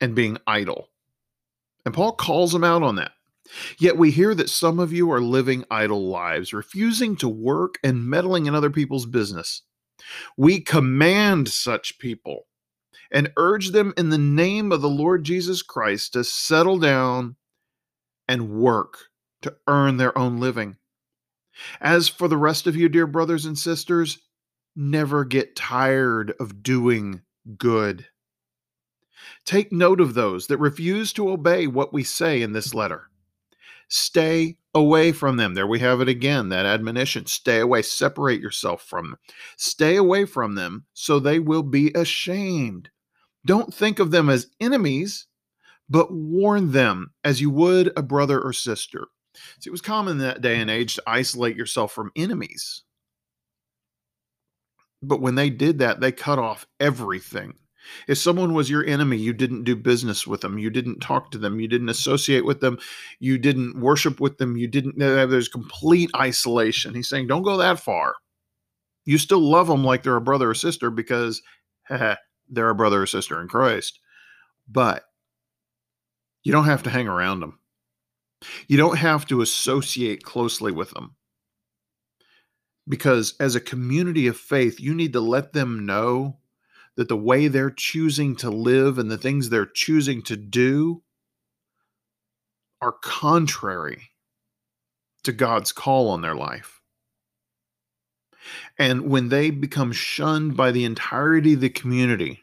and 0.00 0.14
being 0.14 0.38
idle. 0.46 0.88
And 1.84 1.94
Paul 1.94 2.12
calls 2.12 2.52
them 2.52 2.64
out 2.64 2.82
on 2.82 2.96
that. 2.96 3.12
Yet 3.78 3.96
we 3.96 4.10
hear 4.10 4.34
that 4.34 4.50
some 4.50 4.78
of 4.78 4.92
you 4.92 5.10
are 5.12 5.20
living 5.20 5.64
idle 5.70 6.08
lives, 6.08 6.52
refusing 6.52 7.16
to 7.16 7.28
work 7.28 7.78
and 7.84 8.08
meddling 8.08 8.46
in 8.46 8.54
other 8.54 8.70
people's 8.70 9.06
business. 9.06 9.62
We 10.36 10.60
command 10.60 11.48
such 11.48 11.98
people 11.98 12.46
and 13.10 13.32
urge 13.36 13.70
them 13.70 13.94
in 13.96 14.10
the 14.10 14.18
name 14.18 14.72
of 14.72 14.80
the 14.80 14.88
Lord 14.88 15.24
Jesus 15.24 15.62
Christ 15.62 16.14
to 16.14 16.24
settle 16.24 16.78
down 16.78 17.36
and 18.26 18.50
work 18.50 18.98
to 19.42 19.54
earn 19.66 19.98
their 19.98 20.16
own 20.16 20.40
living. 20.40 20.76
As 21.80 22.08
for 22.08 22.26
the 22.28 22.36
rest 22.36 22.66
of 22.66 22.74
you, 22.74 22.88
dear 22.88 23.06
brothers 23.06 23.44
and 23.44 23.56
sisters, 23.56 24.18
never 24.74 25.24
get 25.24 25.54
tired 25.54 26.32
of 26.40 26.62
doing 26.62 27.22
good. 27.56 28.06
Take 29.44 29.70
note 29.70 30.00
of 30.00 30.14
those 30.14 30.48
that 30.48 30.58
refuse 30.58 31.12
to 31.12 31.30
obey 31.30 31.66
what 31.66 31.92
we 31.92 32.02
say 32.02 32.42
in 32.42 32.52
this 32.52 32.74
letter. 32.74 33.10
Stay 33.88 34.58
away 34.74 35.12
from 35.12 35.36
them. 35.36 35.54
There 35.54 35.66
we 35.66 35.78
have 35.80 36.00
it 36.00 36.08
again, 36.08 36.48
that 36.48 36.66
admonition. 36.66 37.26
Stay 37.26 37.60
away, 37.60 37.82
separate 37.82 38.40
yourself 38.40 38.82
from 38.82 39.10
them. 39.10 39.18
Stay 39.56 39.96
away 39.96 40.24
from 40.24 40.54
them 40.54 40.86
so 40.92 41.18
they 41.18 41.38
will 41.38 41.62
be 41.62 41.92
ashamed. 41.94 42.90
Don't 43.46 43.72
think 43.72 43.98
of 43.98 44.10
them 44.10 44.28
as 44.28 44.48
enemies, 44.60 45.26
but 45.88 46.12
warn 46.12 46.72
them 46.72 47.12
as 47.22 47.40
you 47.40 47.50
would 47.50 47.92
a 47.96 48.02
brother 48.02 48.40
or 48.40 48.52
sister. 48.52 49.06
See, 49.60 49.68
it 49.68 49.72
was 49.72 49.80
common 49.80 50.18
that 50.18 50.40
day 50.40 50.58
and 50.60 50.70
age 50.70 50.94
to 50.94 51.02
isolate 51.06 51.56
yourself 51.56 51.92
from 51.92 52.12
enemies. 52.16 52.82
But 55.02 55.20
when 55.20 55.34
they 55.34 55.50
did 55.50 55.80
that, 55.80 56.00
they 56.00 56.12
cut 56.12 56.38
off 56.38 56.66
everything. 56.80 57.54
If 58.08 58.18
someone 58.18 58.54
was 58.54 58.70
your 58.70 58.84
enemy, 58.86 59.16
you 59.16 59.32
didn't 59.32 59.64
do 59.64 59.76
business 59.76 60.26
with 60.26 60.40
them, 60.40 60.58
you 60.58 60.70
didn't 60.70 61.00
talk 61.00 61.30
to 61.30 61.38
them, 61.38 61.60
you 61.60 61.68
didn't 61.68 61.88
associate 61.88 62.44
with 62.44 62.60
them, 62.60 62.78
you 63.20 63.38
didn't 63.38 63.80
worship 63.80 64.20
with 64.20 64.38
them, 64.38 64.56
you 64.56 64.68
didn't, 64.68 65.00
uh, 65.02 65.26
there's 65.26 65.48
complete 65.48 66.10
isolation. 66.16 66.94
He's 66.94 67.08
saying, 67.08 67.26
don't 67.26 67.42
go 67.42 67.56
that 67.56 67.80
far. 67.80 68.14
You 69.04 69.18
still 69.18 69.40
love 69.40 69.66
them 69.66 69.84
like 69.84 70.02
they're 70.02 70.16
a 70.16 70.20
brother 70.20 70.50
or 70.50 70.54
sister 70.54 70.90
because 70.90 71.42
they're 71.88 72.70
a 72.70 72.74
brother 72.74 73.02
or 73.02 73.06
sister 73.06 73.40
in 73.40 73.48
Christ. 73.48 74.00
But 74.68 75.04
you 76.42 76.52
don't 76.52 76.64
have 76.64 76.82
to 76.84 76.90
hang 76.90 77.08
around 77.08 77.40
them. 77.40 77.58
You 78.68 78.76
don't 78.76 78.98
have 78.98 79.26
to 79.26 79.40
associate 79.40 80.22
closely 80.22 80.72
with 80.72 80.90
them. 80.90 81.16
Because 82.86 83.34
as 83.40 83.54
a 83.54 83.60
community 83.60 84.26
of 84.26 84.36
faith, 84.36 84.78
you 84.78 84.94
need 84.94 85.14
to 85.14 85.20
let 85.20 85.54
them 85.54 85.86
know 85.86 86.36
that 86.96 87.08
the 87.08 87.16
way 87.16 87.48
they're 87.48 87.70
choosing 87.70 88.36
to 88.36 88.50
live 88.50 88.98
and 88.98 89.10
the 89.10 89.18
things 89.18 89.48
they're 89.48 89.66
choosing 89.66 90.22
to 90.22 90.36
do 90.36 91.02
are 92.80 92.92
contrary 92.92 94.10
to 95.24 95.32
God's 95.32 95.72
call 95.72 96.10
on 96.10 96.20
their 96.20 96.34
life. 96.34 96.80
And 98.78 99.08
when 99.08 99.28
they 99.28 99.50
become 99.50 99.92
shunned 99.92 100.56
by 100.56 100.70
the 100.70 100.84
entirety 100.84 101.54
of 101.54 101.60
the 101.60 101.70
community, 101.70 102.42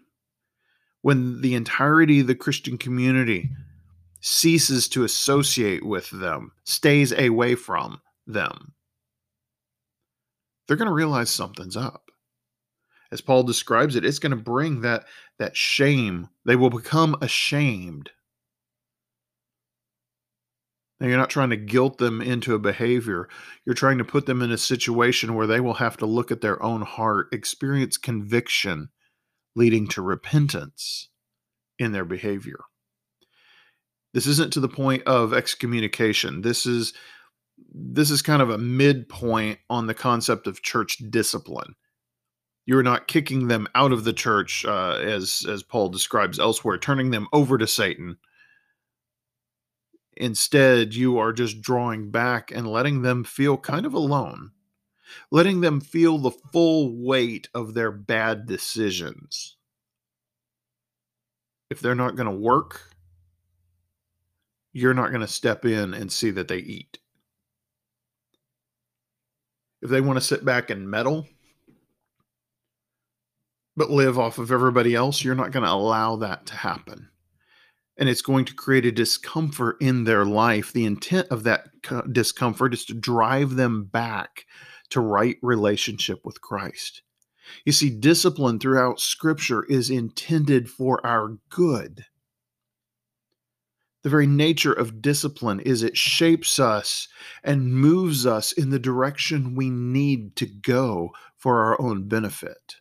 when 1.02 1.42
the 1.42 1.56
entirety 1.56 2.22
of 2.22 2.28
the 2.28 2.36
Christian 2.36 2.78
community 2.78 3.50
ceases 4.20 4.88
to 4.90 5.04
associate 5.04 5.86
with 5.86 6.10
them, 6.10 6.52
stays 6.64 7.12
away 7.12 7.56
from 7.56 8.02
them, 8.26 8.74
they're 10.68 10.78
going 10.78 10.88
to 10.88 10.94
realize 10.94 11.30
something's 11.30 11.78
up. 11.78 12.11
As 13.12 13.22
Paul 13.22 13.44
describes 13.44 13.96
it, 13.96 14.06
it's 14.06 14.20
going 14.20 14.32
to 14.32 14.38
bring 14.38 14.82
that, 14.82 15.06
that 15.38 15.58
shame. 15.58 16.30
They 16.46 16.56
will 16.56 16.70
become 16.70 17.18
ashamed. 17.22 18.12
Now, 21.00 21.08
you're 21.08 21.18
not 21.18 21.32
trying 21.32 21.50
to 21.50 21.58
guilt 21.58 21.98
them 21.98 22.22
into 22.22 22.54
a 22.54 22.60
behavior. 22.60 23.28
You're 23.66 23.74
trying 23.74 23.98
to 23.98 24.06
put 24.06 24.28
them 24.28 24.42
in 24.42 24.52
a 24.52 24.58
situation 24.58 25.34
where 25.34 25.48
they 25.48 25.60
will 25.60 25.74
have 25.74 25.98
to 25.98 26.06
look 26.06 26.32
at 26.32 26.42
their 26.42 26.62
own 26.62 26.84
heart, 26.84 27.28
experience 27.34 27.98
conviction, 27.98 28.90
leading 29.56 29.88
to 29.88 30.02
repentance 30.02 31.10
in 31.80 31.92
their 31.92 32.06
behavior. 32.06 32.60
This 34.14 34.28
isn't 34.28 34.54
to 34.54 34.60
the 34.60 34.70
point 34.70 35.04
of 35.08 35.34
excommunication. 35.34 36.42
This 36.42 36.66
is 36.66 36.94
this 37.74 38.12
is 38.12 38.22
kind 38.22 38.42
of 38.42 38.50
a 38.50 38.58
midpoint 38.58 39.60
on 39.70 39.88
the 39.88 39.94
concept 39.94 40.48
of 40.48 40.62
church 40.62 40.98
discipline. 41.10 41.76
You're 42.66 42.84
not 42.84 43.08
kicking 43.08 43.48
them 43.48 43.68
out 43.74 43.92
of 43.92 44.04
the 44.04 44.14
church, 44.14 44.66
uh, 44.66 44.98
as 45.02 45.46
as 45.50 45.64
Paul 45.64 45.90
describes 45.90 46.40
elsewhere, 46.40 46.78
turning 46.78 47.12
them 47.12 47.28
over 47.34 47.58
to 47.58 47.68
Satan. 47.68 48.18
Instead, 50.16 50.94
you 50.94 51.18
are 51.18 51.34
just 51.34 51.62
drawing 51.62 52.12
back 52.12 52.52
and 52.52 52.68
letting 52.68 53.02
them 53.02 53.24
feel 53.24 53.58
kind 53.58 53.86
of 53.86 53.94
alone, 53.94 54.52
letting 55.32 55.62
them 55.62 55.82
feel 55.82 56.18
the 56.20 56.32
full 56.32 56.96
weight 57.04 57.50
of 57.56 57.74
their 57.74 57.92
bad 57.92 58.46
decisions. 58.46 59.58
If 61.72 61.80
they're 61.80 61.96
not 61.96 62.16
going 62.16 62.30
to 62.30 62.36
work, 62.36 62.92
you're 64.74 64.94
not 64.94 65.10
going 65.10 65.22
to 65.22 65.28
step 65.28 65.66
in 65.66 65.94
and 65.94 66.12
see 66.12 66.30
that 66.32 66.48
they 66.48 66.58
eat. 66.58 67.00
If 69.82 69.90
they 69.90 70.02
want 70.02 70.18
to 70.18 70.26
sit 70.26 70.46
back 70.46 70.70
and 70.70 70.90
meddle, 70.90 71.28
but 73.76 73.90
live 73.90 74.20
off 74.20 74.38
of 74.38 74.52
everybody 74.52 74.96
else, 74.96 75.24
you're 75.24 75.36
not 75.36 75.52
going 75.52 75.64
to 75.64 75.72
allow 75.72 76.16
that 76.18 76.46
to 76.48 76.56
happen. 76.56 77.10
And 77.98 78.10
it's 78.10 78.22
going 78.22 78.46
to 78.46 78.54
create 78.54 78.86
a 78.86 78.92
discomfort 78.92 79.78
in 79.80 80.04
their 80.06 80.26
life. 80.26 80.74
The 80.74 80.86
intent 80.86 81.28
of 81.30 81.44
that 81.44 81.70
discomfort 82.12 82.74
is 82.74 82.86
to 82.86 82.94
drive 82.94 83.56
them 83.56 83.84
back 83.86 84.46
to 84.90 85.02
right 85.02 85.38
relationship 85.42 86.20
with 86.26 86.42
Christ. 86.42 87.02
You 87.66 87.72
see, 87.72 87.90
discipline 87.90 88.60
throughout 88.60 89.00
Scripture 89.00 89.64
is 89.66 89.90
intended 89.90 90.70
for 90.70 91.06
our 91.06 91.38
good. 91.50 92.06
The 94.04 94.10
very 94.10 94.28
nature 94.28 94.74
of 94.74 95.02
discipline 95.02 95.60
is 95.60 95.84
it 95.84 95.96
shapes 95.96 96.60
us 96.60 97.08
and 97.44 97.74
moves 97.74 98.26
us 98.26 98.52
in 98.52 98.72
the 98.72 98.80
direction 98.80 99.54
we 99.54 99.70
need 99.70 100.36
to 100.38 100.48
go 100.48 101.12
for 101.38 101.64
our 101.64 101.80
own 101.80 102.08
benefit. 102.08 102.81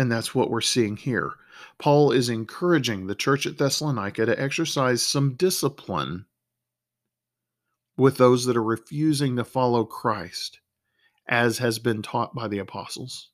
And 0.00 0.10
that's 0.10 0.34
what 0.34 0.48
we're 0.48 0.62
seeing 0.62 0.96
here. 0.96 1.34
Paul 1.78 2.10
is 2.10 2.30
encouraging 2.30 3.06
the 3.06 3.14
church 3.14 3.44
at 3.44 3.58
Thessalonica 3.58 4.24
to 4.24 4.40
exercise 4.40 5.02
some 5.02 5.34
discipline 5.34 6.24
with 7.98 8.16
those 8.16 8.46
that 8.46 8.56
are 8.56 8.62
refusing 8.62 9.36
to 9.36 9.44
follow 9.44 9.84
Christ, 9.84 10.60
as 11.28 11.58
has 11.58 11.78
been 11.78 12.00
taught 12.00 12.34
by 12.34 12.48
the 12.48 12.60
apostles 12.60 13.28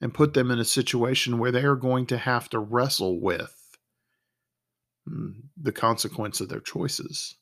and 0.00 0.12
put 0.12 0.34
them 0.34 0.50
in 0.50 0.58
a 0.58 0.64
situation 0.64 1.38
where 1.38 1.52
they 1.52 1.62
are 1.62 1.76
going 1.76 2.04
to 2.06 2.18
have 2.18 2.48
to 2.48 2.58
wrestle 2.58 3.20
with 3.20 3.78
hmm, 5.06 5.30
the 5.56 5.70
consequence 5.70 6.40
of 6.40 6.48
their 6.48 6.58
choices 6.58 7.36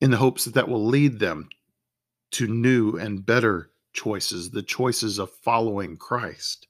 in 0.00 0.10
the 0.10 0.16
hopes 0.16 0.46
that 0.46 0.54
that 0.54 0.70
will 0.70 0.86
lead 0.86 1.18
them 1.18 1.50
to 2.30 2.46
new 2.46 2.96
and 2.96 3.26
better 3.26 3.68
choices, 3.92 4.50
the 4.50 4.62
choices 4.62 5.18
of 5.18 5.30
following 5.30 5.96
Christ, 5.96 6.66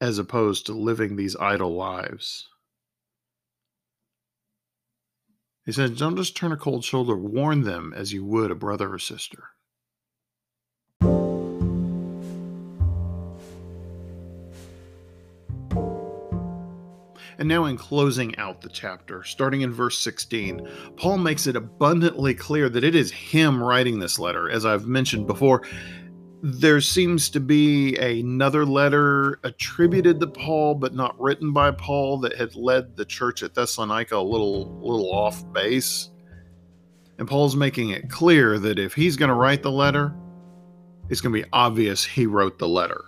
as 0.00 0.18
opposed 0.18 0.66
to 0.66 0.72
living 0.72 1.16
these 1.16 1.36
idle 1.36 1.74
lives. 1.74 2.48
He 5.64 5.72
says, 5.72 5.90
Don't 5.92 6.16
just 6.16 6.36
turn 6.36 6.52
a 6.52 6.56
cold 6.56 6.84
shoulder, 6.84 7.16
warn 7.16 7.62
them 7.62 7.92
as 7.94 8.12
you 8.12 8.24
would 8.24 8.50
a 8.50 8.54
brother 8.54 8.92
or 8.92 8.98
sister. 8.98 9.50
And 17.40 17.48
now, 17.48 17.64
in 17.64 17.78
closing 17.78 18.36
out 18.36 18.60
the 18.60 18.68
chapter, 18.68 19.24
starting 19.24 19.62
in 19.62 19.72
verse 19.72 19.98
16, 19.98 20.68
Paul 20.96 21.16
makes 21.16 21.46
it 21.46 21.56
abundantly 21.56 22.34
clear 22.34 22.68
that 22.68 22.84
it 22.84 22.94
is 22.94 23.10
him 23.10 23.62
writing 23.62 23.98
this 23.98 24.18
letter. 24.18 24.50
As 24.50 24.66
I've 24.66 24.86
mentioned 24.86 25.26
before, 25.26 25.62
there 26.42 26.82
seems 26.82 27.30
to 27.30 27.40
be 27.40 27.96
another 27.96 28.66
letter 28.66 29.40
attributed 29.42 30.20
to 30.20 30.26
Paul, 30.26 30.74
but 30.74 30.94
not 30.94 31.18
written 31.18 31.54
by 31.54 31.70
Paul, 31.70 32.18
that 32.18 32.36
had 32.36 32.54
led 32.56 32.94
the 32.94 33.06
church 33.06 33.42
at 33.42 33.54
Thessalonica 33.54 34.16
a 34.16 34.20
little, 34.20 34.78
little 34.78 35.10
off 35.10 35.42
base. 35.50 36.10
And 37.18 37.26
Paul's 37.26 37.56
making 37.56 37.88
it 37.88 38.10
clear 38.10 38.58
that 38.58 38.78
if 38.78 38.92
he's 38.92 39.16
going 39.16 39.30
to 39.30 39.34
write 39.34 39.62
the 39.62 39.72
letter, 39.72 40.14
it's 41.08 41.22
going 41.22 41.34
to 41.34 41.42
be 41.42 41.48
obvious 41.54 42.04
he 42.04 42.26
wrote 42.26 42.58
the 42.58 42.68
letter. 42.68 43.06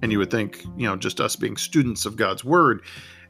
And 0.00 0.10
you 0.10 0.18
would 0.18 0.30
think, 0.30 0.64
you 0.76 0.86
know, 0.86 0.96
just 0.96 1.20
us 1.20 1.36
being 1.36 1.58
students 1.58 2.06
of 2.06 2.16
God's 2.16 2.44
word, 2.44 2.82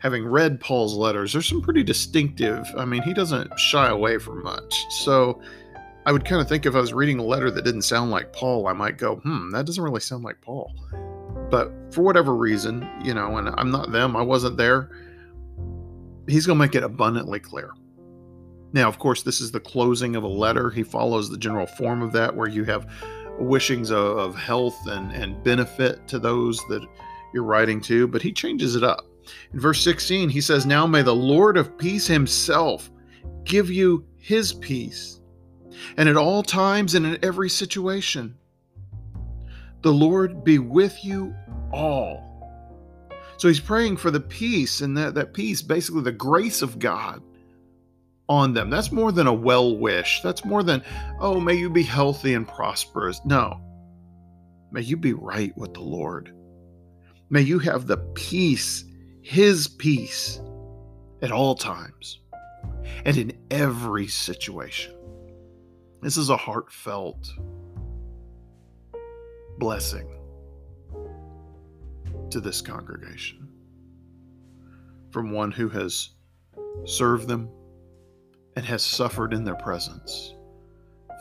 having 0.02 0.26
read 0.26 0.60
Paul's 0.60 0.94
letters, 0.94 1.32
there's 1.32 1.46
some 1.46 1.62
pretty 1.62 1.84
distinctive. 1.84 2.66
I 2.76 2.84
mean, 2.84 3.02
he 3.02 3.14
doesn't 3.14 3.56
shy 3.56 3.88
away 3.88 4.18
from 4.18 4.42
much. 4.42 4.84
So 4.90 5.40
I 6.06 6.10
would 6.10 6.24
kind 6.24 6.40
of 6.40 6.48
think 6.48 6.66
if 6.66 6.74
I 6.74 6.80
was 6.80 6.92
reading 6.92 7.20
a 7.20 7.22
letter 7.22 7.52
that 7.52 7.64
didn't 7.64 7.82
sound 7.82 8.10
like 8.10 8.32
Paul, 8.32 8.66
I 8.66 8.72
might 8.72 8.98
go, 8.98 9.16
hmm, 9.16 9.50
that 9.50 9.64
doesn't 9.64 9.82
really 9.82 10.00
sound 10.00 10.24
like 10.24 10.40
Paul. 10.40 10.74
But 11.50 11.70
for 11.94 12.02
whatever 12.02 12.34
reason, 12.34 12.88
you 13.04 13.14
know, 13.14 13.36
and 13.36 13.48
I'm 13.56 13.70
not 13.70 13.92
them, 13.92 14.16
I 14.16 14.22
wasn't 14.22 14.56
there, 14.56 14.90
he's 16.26 16.46
going 16.46 16.58
to 16.58 16.64
make 16.64 16.74
it 16.74 16.82
abundantly 16.82 17.38
clear. 17.38 17.70
Now, 18.72 18.88
of 18.88 18.98
course, 18.98 19.22
this 19.22 19.40
is 19.40 19.52
the 19.52 19.60
closing 19.60 20.16
of 20.16 20.24
a 20.24 20.28
letter. 20.28 20.70
He 20.70 20.82
follows 20.82 21.30
the 21.30 21.38
general 21.38 21.66
form 21.66 22.02
of 22.02 22.10
that, 22.12 22.34
where 22.34 22.48
you 22.48 22.64
have 22.64 22.90
wishings 23.38 23.92
of, 23.92 24.34
health 24.34 24.78
and, 24.86 25.12
and 25.12 25.44
benefit 25.44 26.08
to 26.08 26.18
those 26.18 26.58
that 26.68 26.84
you're 27.32 27.44
writing 27.44 27.80
to, 27.82 28.08
but 28.08 28.20
he 28.20 28.32
changes 28.32 28.74
it 28.74 28.82
up. 28.82 29.06
In 29.52 29.60
verse 29.60 29.82
16, 29.82 30.28
he 30.28 30.40
says, 30.40 30.66
Now 30.66 30.86
may 30.86 31.02
the 31.02 31.14
Lord 31.14 31.56
of 31.56 31.76
peace 31.78 32.06
himself 32.06 32.90
give 33.44 33.70
you 33.70 34.04
his 34.16 34.52
peace, 34.52 35.20
and 35.96 36.08
at 36.08 36.16
all 36.16 36.42
times 36.42 36.94
and 36.94 37.06
in 37.06 37.18
every 37.22 37.48
situation. 37.48 38.36
The 39.82 39.92
Lord 39.92 40.44
be 40.44 40.58
with 40.58 41.04
you 41.04 41.34
all. 41.72 42.28
So 43.36 43.48
he's 43.48 43.60
praying 43.60 43.96
for 43.96 44.12
the 44.12 44.20
peace, 44.20 44.80
and 44.80 44.96
that, 44.96 45.14
that 45.14 45.34
peace, 45.34 45.62
basically 45.62 46.02
the 46.02 46.12
grace 46.12 46.62
of 46.62 46.78
God 46.78 47.22
on 48.28 48.54
them. 48.54 48.70
That's 48.70 48.92
more 48.92 49.10
than 49.10 49.26
a 49.26 49.32
well 49.32 49.76
wish. 49.76 50.20
That's 50.22 50.44
more 50.44 50.62
than, 50.62 50.82
oh, 51.18 51.40
may 51.40 51.54
you 51.54 51.68
be 51.68 51.82
healthy 51.82 52.34
and 52.34 52.46
prosperous. 52.46 53.20
No. 53.24 53.60
May 54.70 54.82
you 54.82 54.96
be 54.96 55.12
right 55.12 55.56
with 55.58 55.74
the 55.74 55.80
Lord. 55.80 56.32
May 57.30 57.42
you 57.42 57.58
have 57.58 57.86
the 57.86 57.98
peace 58.14 58.84
his 59.22 59.68
peace 59.68 60.40
at 61.22 61.32
all 61.32 61.54
times 61.54 62.20
and 63.04 63.16
in 63.16 63.32
every 63.50 64.08
situation. 64.08 64.94
This 66.02 66.16
is 66.16 66.28
a 66.28 66.36
heartfelt 66.36 67.32
blessing 69.58 70.08
to 72.30 72.40
this 72.40 72.60
congregation 72.60 73.48
from 75.12 75.30
one 75.30 75.52
who 75.52 75.68
has 75.68 76.10
served 76.84 77.28
them 77.28 77.48
and 78.56 78.64
has 78.64 78.82
suffered 78.82 79.32
in 79.32 79.44
their 79.44 79.54
presence 79.54 80.34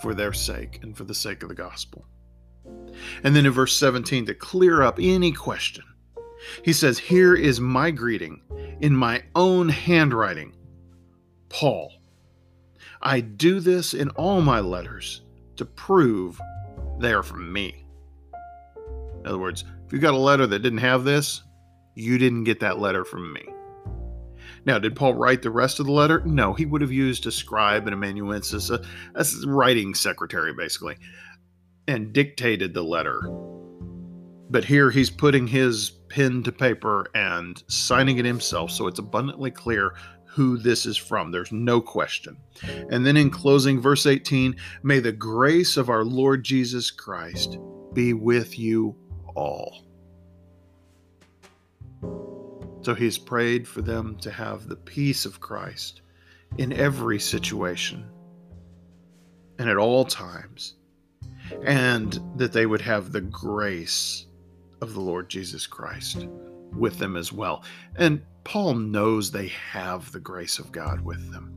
for 0.02 0.16
their 0.16 0.34
sake 0.34 0.80
and 0.82 0.98
for 0.98 1.04
the 1.04 1.14
sake 1.14 1.44
of 1.44 1.50
the 1.50 1.56
gospel. 1.56 2.06
And 3.24 3.36
then 3.36 3.46
in 3.46 3.52
verse 3.52 3.76
17, 3.78 4.26
to 4.26 4.34
clear 4.34 4.82
up 4.82 4.98
any 5.00 5.32
question 5.32 5.84
he 6.64 6.74
says, 6.74 6.98
Here 6.98 7.36
is 7.36 7.60
my 7.60 7.92
greeting 7.92 8.42
in 8.80 8.96
my 8.96 9.24
own 9.36 9.70
handwriting. 9.70 10.56
Paul. 11.50 11.94
I 13.02 13.20
do 13.20 13.60
this 13.60 13.94
in 13.94 14.10
all 14.12 14.42
my 14.42 14.60
letters 14.60 15.22
to 15.56 15.66
prove 15.66 16.40
they 17.00 17.14
are 17.14 17.24
from 17.24 17.52
me. 17.52 17.86
In 19.20 19.28
other 19.28 19.40
words, 19.40 19.66
if 19.86 19.92
you 19.92 20.00
got 20.00 20.14
a 20.14 20.18
letter 20.18 20.48
that 20.48 20.60
didn't 20.60 20.80
have 20.80 21.04
this, 21.04 21.42
you 21.96 22.18
didn't 22.18 22.44
get 22.44 22.60
that 22.60 22.80
letter 22.80 23.04
from 23.04 23.34
me. 23.34 23.48
Now, 24.66 24.78
did 24.78 24.96
Paul 24.96 25.16
write 25.16 25.42
the 25.42 25.50
rest 25.50 25.80
of 25.80 25.88
the 25.88 25.92
letter? 25.92 26.22
No, 26.26 26.54
he 26.54 26.66
would 26.66 26.82
have 26.82 26.92
used 26.92 27.26
a 27.26 27.32
scribe 27.32 27.88
and 27.88 27.96
amanuensis, 27.96 28.70
a, 28.70 28.84
a 29.16 29.26
writing 29.46 29.96
secretary, 29.96 30.54
basically, 30.54 30.98
and 31.88 32.14
dictated 32.14 32.74
the 32.74 32.84
letter 32.84 33.20
but 34.52 34.66
here 34.66 34.92
he's 34.92 35.10
putting 35.10 35.48
his 35.48 35.94
pen 36.12 36.44
to 36.44 36.52
paper 36.52 37.08
and 37.16 37.64
signing 37.68 38.18
it 38.18 38.26
himself, 38.26 38.70
so 38.70 38.88
it's 38.88 39.00
abundantly 39.00 39.50
clear 39.50 39.94
who 40.26 40.58
this 40.58 40.86
is 40.86 40.98
from. 40.98 41.32
There's 41.32 41.52
no 41.54 41.80
question. 41.80 42.38
And 42.90 43.06
then 43.06 43.16
in 43.16 43.30
closing, 43.30 43.82
verse 43.82 44.06
18 44.06 44.56
May 44.84 45.00
the 45.00 45.14
grace 45.14 45.78
of 45.78 45.90
our 45.90 46.04
Lord 46.04 46.44
Jesus 46.44 46.92
Christ 46.92 47.58
be 47.94 48.14
with 48.14 48.60
you 48.60 48.96
all. 49.36 49.86
So 52.82 52.94
he's 52.94 53.18
prayed 53.18 53.68
for 53.68 53.82
them 53.82 54.18
to 54.22 54.32
have 54.32 54.68
the 54.68 54.76
peace 54.76 55.26
of 55.26 55.40
Christ 55.40 56.02
in 56.58 56.74
every 56.74 57.20
situation 57.20 58.10
and 59.60 59.70
at 59.70 59.78
all 59.78 60.04
times, 60.04 60.76
and 61.64 62.20
that 62.36 62.52
they 62.52 62.66
would 62.66 62.82
have 62.82 63.12
the 63.12 63.22
grace 63.22 64.28
of 64.82 64.94
the 64.94 65.00
Lord 65.00 65.30
Jesus 65.30 65.68
Christ 65.68 66.28
with 66.74 66.98
them 66.98 67.16
as 67.16 67.32
well. 67.32 67.64
And 67.96 68.22
Paul 68.44 68.76
knows 68.76 69.30
they 69.30 69.48
have 69.48 70.12
the 70.12 70.20
grace 70.20 70.60
of 70.60 70.72
God 70.72 71.02
with 71.02 71.32
them. 71.32 71.54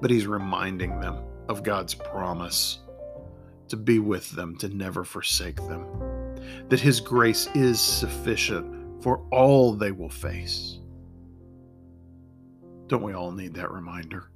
But 0.00 0.10
he's 0.10 0.26
reminding 0.26 1.00
them 1.00 1.18
of 1.48 1.62
God's 1.62 1.94
promise 1.94 2.78
to 3.68 3.76
be 3.76 3.98
with 3.98 4.30
them, 4.30 4.56
to 4.58 4.68
never 4.68 5.04
forsake 5.04 5.56
them, 5.56 5.86
that 6.68 6.80
his 6.80 7.00
grace 7.00 7.48
is 7.54 7.80
sufficient 7.80 9.02
for 9.02 9.26
all 9.30 9.74
they 9.74 9.92
will 9.92 10.08
face. 10.08 10.78
Don't 12.86 13.02
we 13.02 13.12
all 13.12 13.32
need 13.32 13.54
that 13.54 13.70
reminder? 13.70 14.30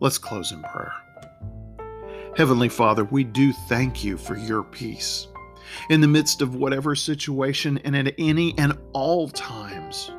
Let's 0.00 0.18
close 0.18 0.52
in 0.52 0.62
prayer. 0.62 0.92
Heavenly 2.36 2.68
Father, 2.68 3.04
we 3.04 3.24
do 3.24 3.52
thank 3.52 4.04
you 4.04 4.16
for 4.16 4.36
your 4.36 4.62
peace 4.62 5.26
in 5.88 6.00
the 6.00 6.08
midst 6.08 6.42
of 6.42 6.54
whatever 6.54 6.94
situation 6.94 7.78
and 7.78 7.96
at 7.96 8.14
any 8.18 8.56
and 8.56 8.78
all 8.92 9.28
times. 9.28 10.12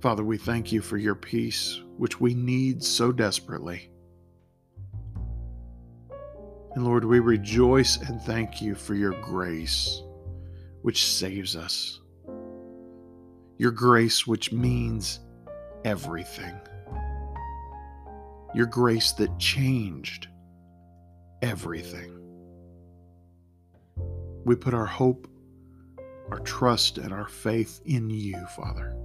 Father, 0.00 0.24
we 0.24 0.36
thank 0.36 0.72
you 0.72 0.82
for 0.82 0.98
your 0.98 1.14
peace, 1.14 1.80
which 1.96 2.20
we 2.20 2.34
need 2.34 2.82
so 2.82 3.12
desperately. 3.12 3.90
And 6.74 6.84
Lord, 6.84 7.04
we 7.04 7.20
rejoice 7.20 7.96
and 7.96 8.20
thank 8.20 8.60
you 8.60 8.74
for 8.74 8.94
your 8.94 9.12
grace, 9.22 10.02
which 10.82 11.06
saves 11.06 11.54
us. 11.54 12.00
Your 13.56 13.70
grace, 13.70 14.26
which 14.26 14.52
means 14.52 15.20
everything 15.84 16.54
your 18.54 18.66
grace 18.66 19.12
that 19.12 19.38
changed 19.38 20.28
everything. 21.42 22.10
We 24.44 24.54
put 24.54 24.74
our 24.74 24.86
hope, 24.86 25.28
our 26.30 26.38
trust, 26.40 26.98
and 26.98 27.12
our 27.12 27.28
faith 27.28 27.80
in 27.84 28.10
you, 28.10 28.46
Father. 28.56 28.96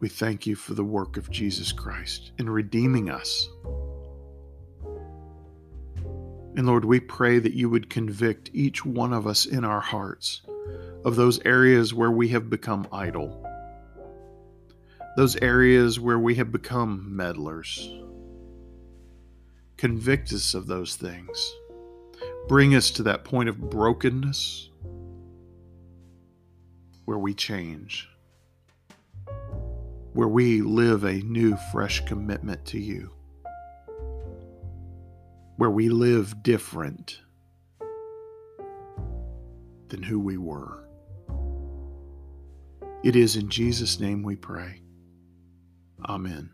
We 0.00 0.08
thank 0.08 0.46
you 0.46 0.54
for 0.54 0.74
the 0.74 0.84
work 0.84 1.16
of 1.16 1.30
Jesus 1.30 1.72
Christ 1.72 2.32
in 2.38 2.50
redeeming 2.50 3.08
us. 3.08 3.48
And 6.56 6.66
Lord, 6.66 6.84
we 6.84 7.00
pray 7.00 7.38
that 7.38 7.54
you 7.54 7.70
would 7.70 7.88
convict 7.88 8.50
each 8.52 8.84
one 8.84 9.12
of 9.12 9.26
us 9.26 9.46
in 9.46 9.64
our 9.64 9.80
hearts 9.80 10.42
of 11.04 11.16
those 11.16 11.40
areas 11.44 11.94
where 11.94 12.10
we 12.10 12.28
have 12.28 12.50
become 12.50 12.86
idle 12.92 13.44
those 15.16 15.36
areas 15.36 16.00
where 16.00 16.18
we 16.18 16.34
have 16.34 16.50
become 16.50 17.16
meddlers. 17.16 17.88
Convict 19.76 20.32
us 20.32 20.54
of 20.54 20.66
those 20.66 20.96
things. 20.96 21.54
Bring 22.48 22.74
us 22.74 22.90
to 22.92 23.02
that 23.04 23.24
point 23.24 23.48
of 23.48 23.70
brokenness 23.70 24.70
where 27.04 27.18
we 27.18 27.34
change, 27.34 28.08
where 30.14 30.28
we 30.28 30.62
live 30.62 31.04
a 31.04 31.14
new, 31.14 31.56
fresh 31.70 32.04
commitment 32.06 32.64
to 32.66 32.80
you, 32.80 33.10
where 35.56 35.70
we 35.70 35.88
live 35.88 36.42
different 36.42 37.20
than 39.88 40.02
who 40.02 40.18
we 40.18 40.38
were. 40.38 40.88
It 43.04 43.16
is 43.16 43.36
in 43.36 43.50
Jesus' 43.50 44.00
name 44.00 44.22
we 44.22 44.34
pray. 44.34 44.80
Amen. 46.06 46.50